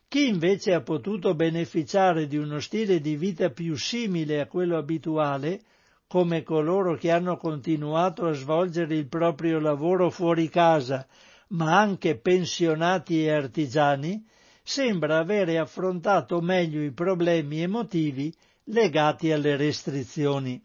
[0.08, 5.62] Chi invece ha potuto beneficiare di uno stile di vita più simile a quello abituale,
[6.06, 11.06] come coloro che hanno continuato a svolgere il proprio lavoro fuori casa,
[11.48, 14.24] ma anche pensionati e artigiani,
[14.62, 18.32] sembra avere affrontato meglio i problemi emotivi
[18.64, 20.62] legati alle restrizioni.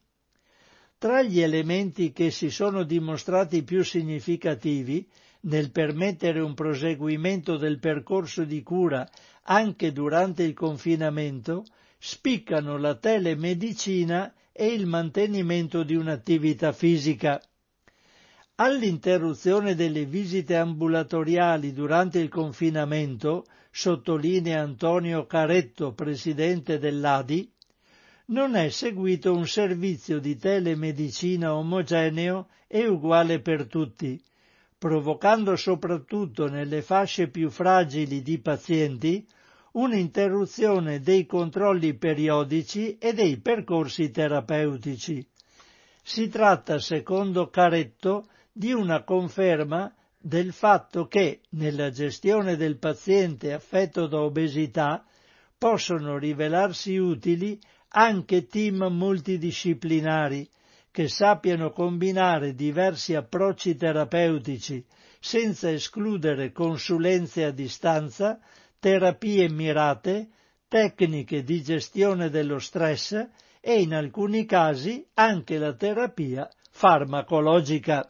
[1.00, 5.08] Tra gli elementi che si sono dimostrati più significativi
[5.42, 9.10] nel permettere un proseguimento del percorso di cura
[9.44, 11.66] anche durante il confinamento,
[11.98, 17.42] spiccano la telemedicina e il mantenimento di un'attività fisica.
[18.56, 27.52] All'interruzione delle visite ambulatoriali durante il confinamento, sottolinea Antonio Caretto, presidente dell'ADI,
[28.26, 34.22] non è seguito un servizio di telemedicina omogeneo e uguale per tutti,
[34.82, 39.24] provocando soprattutto nelle fasce più fragili di pazienti
[39.74, 45.24] un'interruzione dei controlli periodici e dei percorsi terapeutici.
[46.02, 54.08] Si tratta, secondo Caretto, di una conferma del fatto che nella gestione del paziente affetto
[54.08, 55.06] da obesità
[55.60, 57.60] possono rivelarsi utili
[57.90, 60.50] anche team multidisciplinari
[60.92, 64.86] che sappiano combinare diversi approcci terapeutici
[65.20, 68.40] senza escludere consulenze a distanza,
[68.80, 70.30] terapie mirate,
[70.68, 73.12] tecniche di gestione dello stress
[73.62, 78.06] e in alcuni casi anche la terapia farmacologica.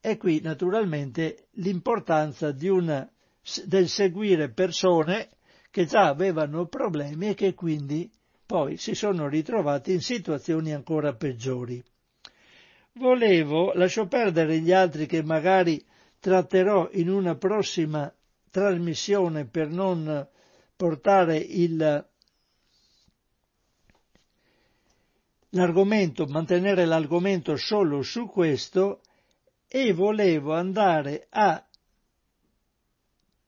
[0.00, 3.10] E qui naturalmente l'importanza una,
[3.64, 5.28] del seguire persone
[5.70, 8.10] che già avevano problemi e che quindi
[8.54, 11.82] poi si sono ritrovati in situazioni ancora peggiori.
[12.92, 15.84] Volevo, lascio perdere gli altri che magari
[16.20, 18.14] tratterò in una prossima
[18.52, 20.28] trasmissione per non
[20.76, 22.06] portare il,
[25.48, 29.00] l'argomento, mantenere l'argomento solo su questo
[29.66, 31.60] e volevo andare a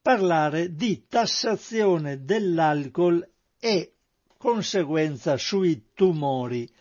[0.02, 3.24] parlare di tassazione dell'alcol
[3.60, 3.92] e
[4.46, 6.72] conseguenza sui tumori.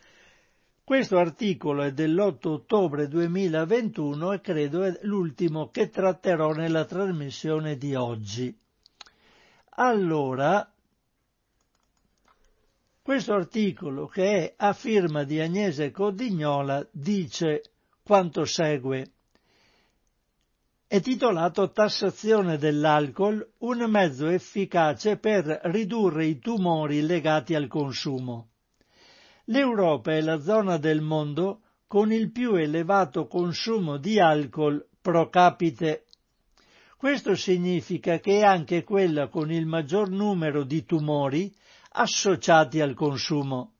[0.83, 7.95] Questo articolo è dell'8 ottobre 2021 e credo è l'ultimo che tratterò nella trasmissione di
[7.95, 8.55] oggi.
[9.77, 10.71] Allora,
[13.01, 17.63] questo articolo, che è a firma di Agnese Codignola, dice
[18.03, 19.13] quanto segue.
[20.95, 28.51] È titolato Tassazione dell'alcol, un mezzo efficace per ridurre i tumori legati al consumo.
[29.47, 36.05] L'Europa è la zona del mondo con il più elevato consumo di alcol pro capite.
[36.95, 41.53] Questo significa che è anche quella con il maggior numero di tumori
[41.89, 43.73] associati al consumo.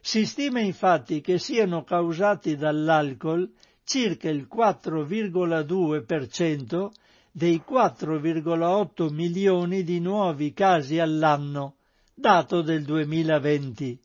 [0.00, 3.52] Si stima infatti che siano causati dall'alcol
[3.86, 6.90] circa il 4,2%
[7.30, 11.76] dei 4,8 milioni di nuovi casi all'anno,
[12.12, 14.00] dato del 2020,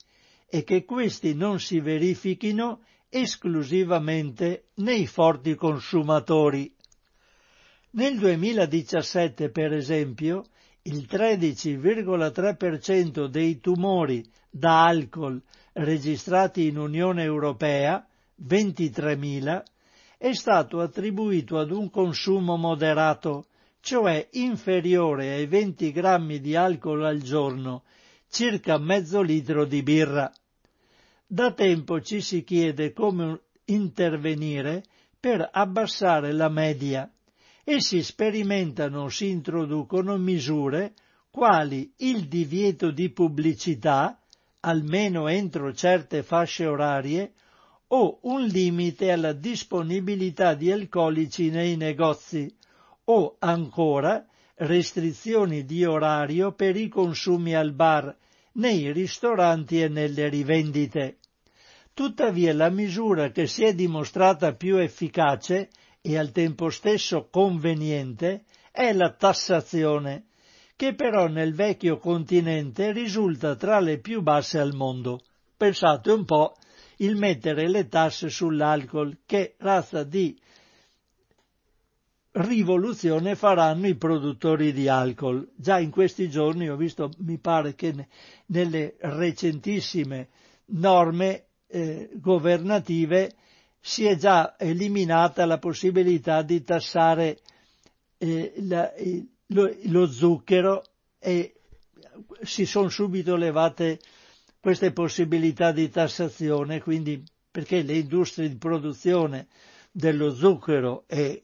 [0.47, 6.71] e che questi non si verifichino esclusivamente nei forti consumatori.
[7.93, 10.43] Nel 2017, per esempio,
[10.83, 15.41] il 13,3% dei tumori da alcol
[15.73, 18.05] registrati in Unione Europea,
[18.47, 19.63] 23.000,
[20.17, 23.45] è stato attribuito ad un consumo moderato,
[23.79, 27.83] cioè inferiore ai 20 grammi di alcol al giorno,
[28.29, 30.31] circa mezzo litro di birra.
[31.25, 34.83] Da tempo ci si chiede come intervenire
[35.19, 37.09] per abbassare la media
[37.63, 40.93] e si sperimentano o si introducono misure
[41.29, 44.19] quali il divieto di pubblicità,
[44.61, 47.33] almeno entro certe fasce orarie,
[47.93, 52.53] o un limite alla disponibilità di alcolici nei negozi,
[53.05, 58.15] o ancora restrizioni di orario per i consumi al bar,
[58.53, 61.17] nei ristoranti e nelle rivendite.
[61.93, 65.69] Tuttavia la misura che si è dimostrata più efficace
[66.01, 70.25] e al tempo stesso conveniente è la tassazione,
[70.77, 75.19] che però nel vecchio continente risulta tra le più basse al mondo.
[75.57, 76.55] Pensate un po'
[77.01, 80.39] il mettere le tasse sull'alcol, che razza di
[82.33, 85.51] rivoluzione faranno i produttori di alcol.
[85.55, 88.07] Già in questi giorni ho visto, mi pare che
[88.47, 90.29] nelle recentissime
[90.65, 93.33] norme eh, governative
[93.79, 97.39] si è già eliminata la possibilità di tassare
[98.17, 98.91] eh, la,
[99.47, 100.83] lo, lo, zucchero
[101.17, 101.55] e
[102.43, 103.99] si sono subito levate
[104.61, 109.47] queste possibilità di tassazione, quindi perché le industrie di produzione
[109.91, 111.43] dello zucchero e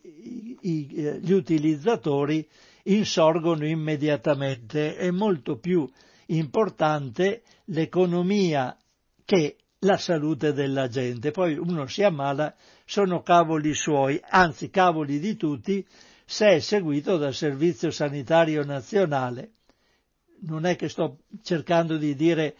[0.61, 0.87] i,
[1.21, 2.47] gli utilizzatori
[2.83, 4.95] insorgono immediatamente.
[4.95, 5.89] È molto più
[6.27, 8.77] importante l'economia
[9.25, 11.31] che la salute della gente.
[11.31, 15.85] Poi uno si ammala, sono cavoli suoi, anzi cavoli di tutti,
[16.23, 19.51] se è seguito dal Servizio Sanitario Nazionale.
[20.41, 22.55] Non è che sto cercando di dire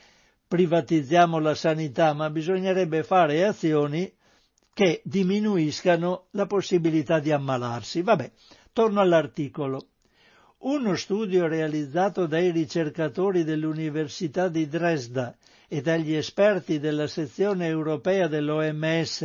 [0.48, 4.12] privatizziamo la sanità, ma bisognerebbe fare azioni
[4.74, 8.02] che diminuiscano la possibilità di ammalarsi.
[8.02, 8.32] Vabbè,
[8.72, 9.88] torno all'articolo.
[10.60, 15.36] Uno studio realizzato dai ricercatori dell'Università di Dresda
[15.68, 19.22] e dagli esperti della sezione europea dell'OMS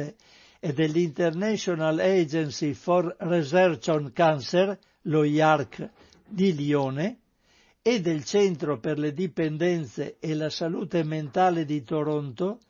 [0.59, 5.89] e dell'International Agency for Research on Cancer, lo IARC,
[6.27, 7.19] di Lione,
[7.85, 12.61] e del Centro per le dipendenze e la salute mentale di Toronto,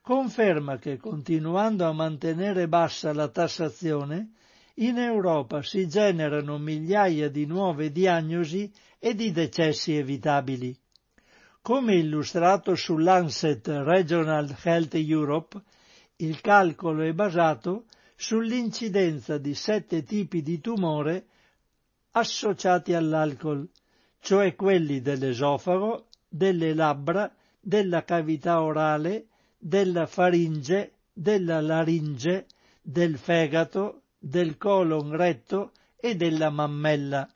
[0.00, 4.30] conferma che continuando a mantenere bassa la tassazione,
[4.76, 8.70] in Europa si generano migliaia di nuove diagnosi
[9.00, 10.76] e di decessi evitabili.
[11.60, 15.60] Come illustrato sull'Ancet Regional Health Europe,
[16.16, 21.26] il calcolo è basato sull'incidenza di sette tipi di tumore
[22.12, 23.68] associati all'alcol,
[24.22, 27.30] cioè quelli dell'esofago, delle labbra,
[27.60, 29.26] della cavità orale,
[29.58, 32.46] della faringe, della laringe,
[32.80, 37.28] del fegato, del colon retto e della mammella.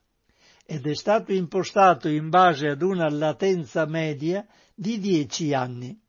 [0.69, 4.45] ed è stato impostato in base ad una latenza media
[4.75, 6.01] di 10 anni.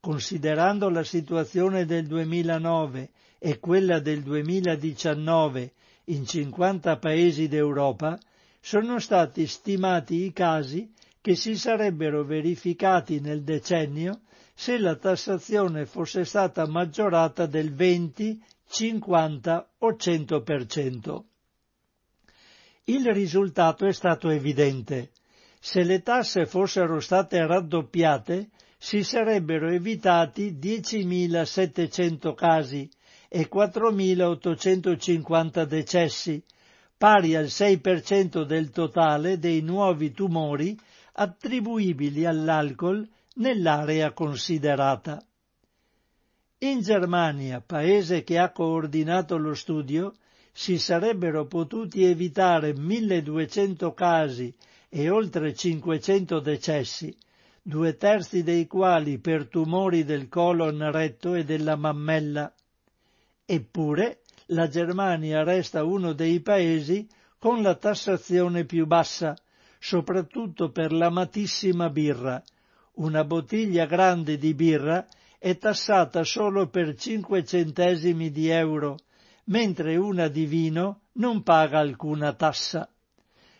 [0.00, 5.72] Considerando la situazione del 2009 e quella del 2019
[6.04, 8.18] in 50 paesi d'Europa,
[8.64, 14.22] sono stati stimati i casi che si sarebbero verificati nel decennio
[14.54, 21.22] se la tassazione fosse stata maggiorata del 20, 50 o 100%.
[22.84, 25.10] Il risultato è stato evidente.
[25.60, 32.88] Se le tasse fossero state raddoppiate, si sarebbero evitati 10.700 casi
[33.28, 36.42] e 4.850 decessi,
[36.96, 40.78] pari al 6% del totale dei nuovi tumori
[41.12, 45.22] attribuibili all'alcol nell'area considerata.
[46.58, 50.14] In Germania, paese che ha coordinato lo studio,
[50.52, 54.54] si sarebbero potuti evitare 1200 casi
[54.88, 57.14] e oltre 500 decessi,
[57.60, 62.54] due terzi dei quali per tumori del colon retto e della mammella.
[63.44, 67.08] Eppure la Germania resta uno dei paesi
[67.38, 69.36] con la tassazione più bassa,
[69.78, 72.42] soprattutto per l'amatissima birra.
[72.94, 75.06] Una bottiglia grande di birra
[75.38, 78.98] è tassata solo per 5 centesimi di euro,
[79.46, 82.88] mentre una di vino non paga alcuna tassa.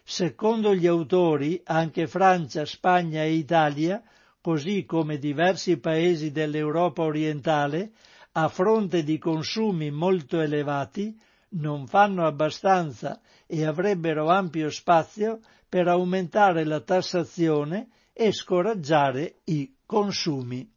[0.03, 4.03] Secondo gli autori, anche Francia, Spagna e Italia,
[4.41, 7.93] così come diversi paesi dell'Europa orientale,
[8.37, 11.17] a fronte di consumi molto elevati,
[11.51, 20.69] non fanno abbastanza e avrebbero ampio spazio per aumentare la tassazione e scoraggiare i consumi.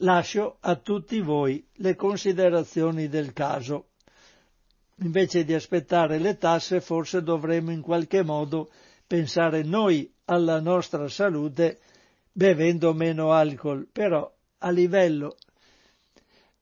[0.00, 3.88] Lascio a tutti voi le considerazioni del caso.
[5.00, 8.70] Invece di aspettare le tasse, forse dovremmo in qualche modo
[9.06, 11.80] pensare noi alla nostra salute
[12.30, 15.36] bevendo meno alcol, però a livello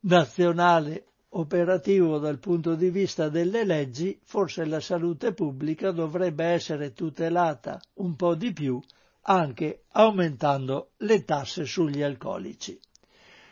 [0.05, 7.81] nazionale operativo dal punto di vista delle leggi, forse la salute pubblica dovrebbe essere tutelata
[7.95, 8.81] un po' di più
[9.27, 12.79] anche aumentando le tasse sugli alcolici.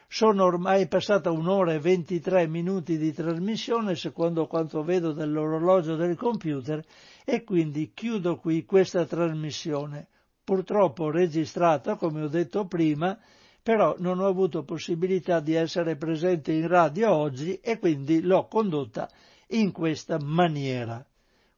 [0.06, 6.84] Sono ormai passata un'ora e 23 minuti di trasmissione secondo quanto vedo dall'orologio del computer
[7.24, 10.08] e quindi chiudo qui questa trasmissione,
[10.44, 13.18] purtroppo registrata come ho detto prima
[13.62, 19.08] però non ho avuto possibilità di essere presente in radio oggi e quindi l'ho condotta
[19.48, 21.04] in questa maniera.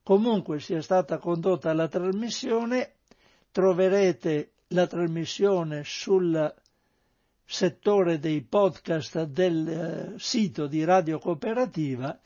[0.03, 2.97] Comunque sia stata condotta la trasmissione,
[3.51, 6.55] troverete la trasmissione sul
[7.47, 12.19] settore dei podcast del eh, sito di Radio Cooperativa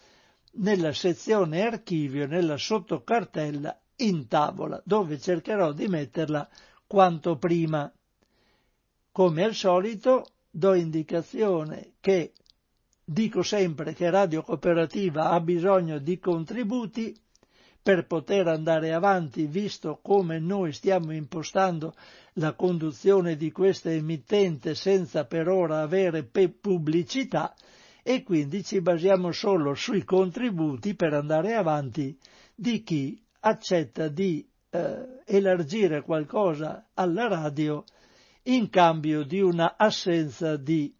[0.54, 6.48] nella sezione archivio, nella sottocartella in tavola, dove cercherò di metterla
[6.86, 7.92] quanto prima.
[9.18, 12.34] Come al solito do indicazione che
[13.04, 17.20] dico sempre che Radio Cooperativa ha bisogno di contributi
[17.82, 21.96] per poter andare avanti, visto come noi stiamo impostando
[22.34, 27.56] la conduzione di questa emittente senza per ora avere pubblicità
[28.04, 32.16] e quindi ci basiamo solo sui contributi per andare avanti
[32.54, 37.84] di chi accetta di eh, elargire qualcosa alla radio
[38.44, 40.94] in cambio di una assenza di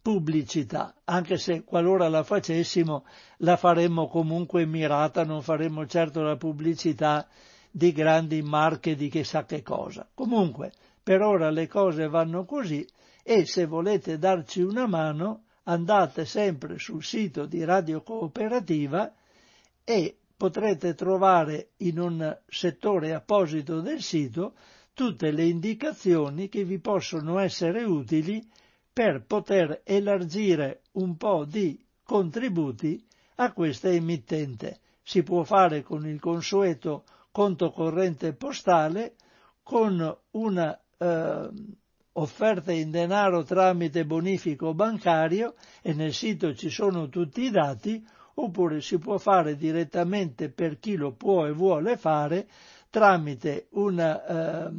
[0.00, 3.04] pubblicità, anche se qualora la facessimo
[3.38, 7.26] la faremmo comunque mirata, non faremmo certo la pubblicità
[7.70, 10.08] di grandi marche di chissà che cosa.
[10.14, 10.72] Comunque,
[11.02, 12.86] per ora le cose vanno così
[13.22, 19.12] e se volete darci una mano andate sempre sul sito di Radio Cooperativa
[19.84, 24.54] e potrete trovare in un settore apposito del sito
[24.98, 28.44] tutte le indicazioni che vi possono essere utili
[28.92, 33.00] per poter elargire un po' di contributi
[33.36, 34.80] a questa emittente.
[35.04, 39.14] Si può fare con il consueto conto corrente postale,
[39.62, 41.48] con una eh,
[42.14, 48.04] offerta in denaro tramite bonifico bancario e nel sito ci sono tutti i dati,
[48.34, 52.48] oppure si può fare direttamente per chi lo può e vuole fare
[52.90, 54.70] tramite una eh,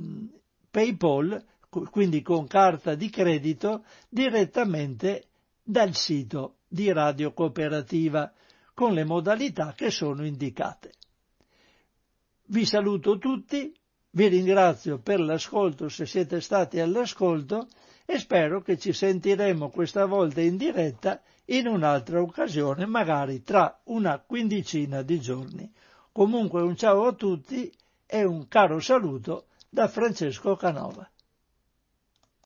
[0.70, 1.44] PayPal,
[1.92, 5.26] quindi con carta di credito, direttamente
[5.64, 8.32] dal sito di Radio Cooperativa,
[8.74, 10.94] con le modalità che sono indicate.
[12.46, 13.72] Vi saluto tutti,
[14.12, 17.68] vi ringrazio per l'ascolto se siete stati all'ascolto
[18.06, 24.20] e spero che ci sentiremo questa volta in diretta in un'altra occasione, magari tra una
[24.20, 25.72] quindicina di giorni.
[26.12, 27.72] Comunque un ciao a tutti
[28.12, 31.08] e un caro saluto da Francesco Canova.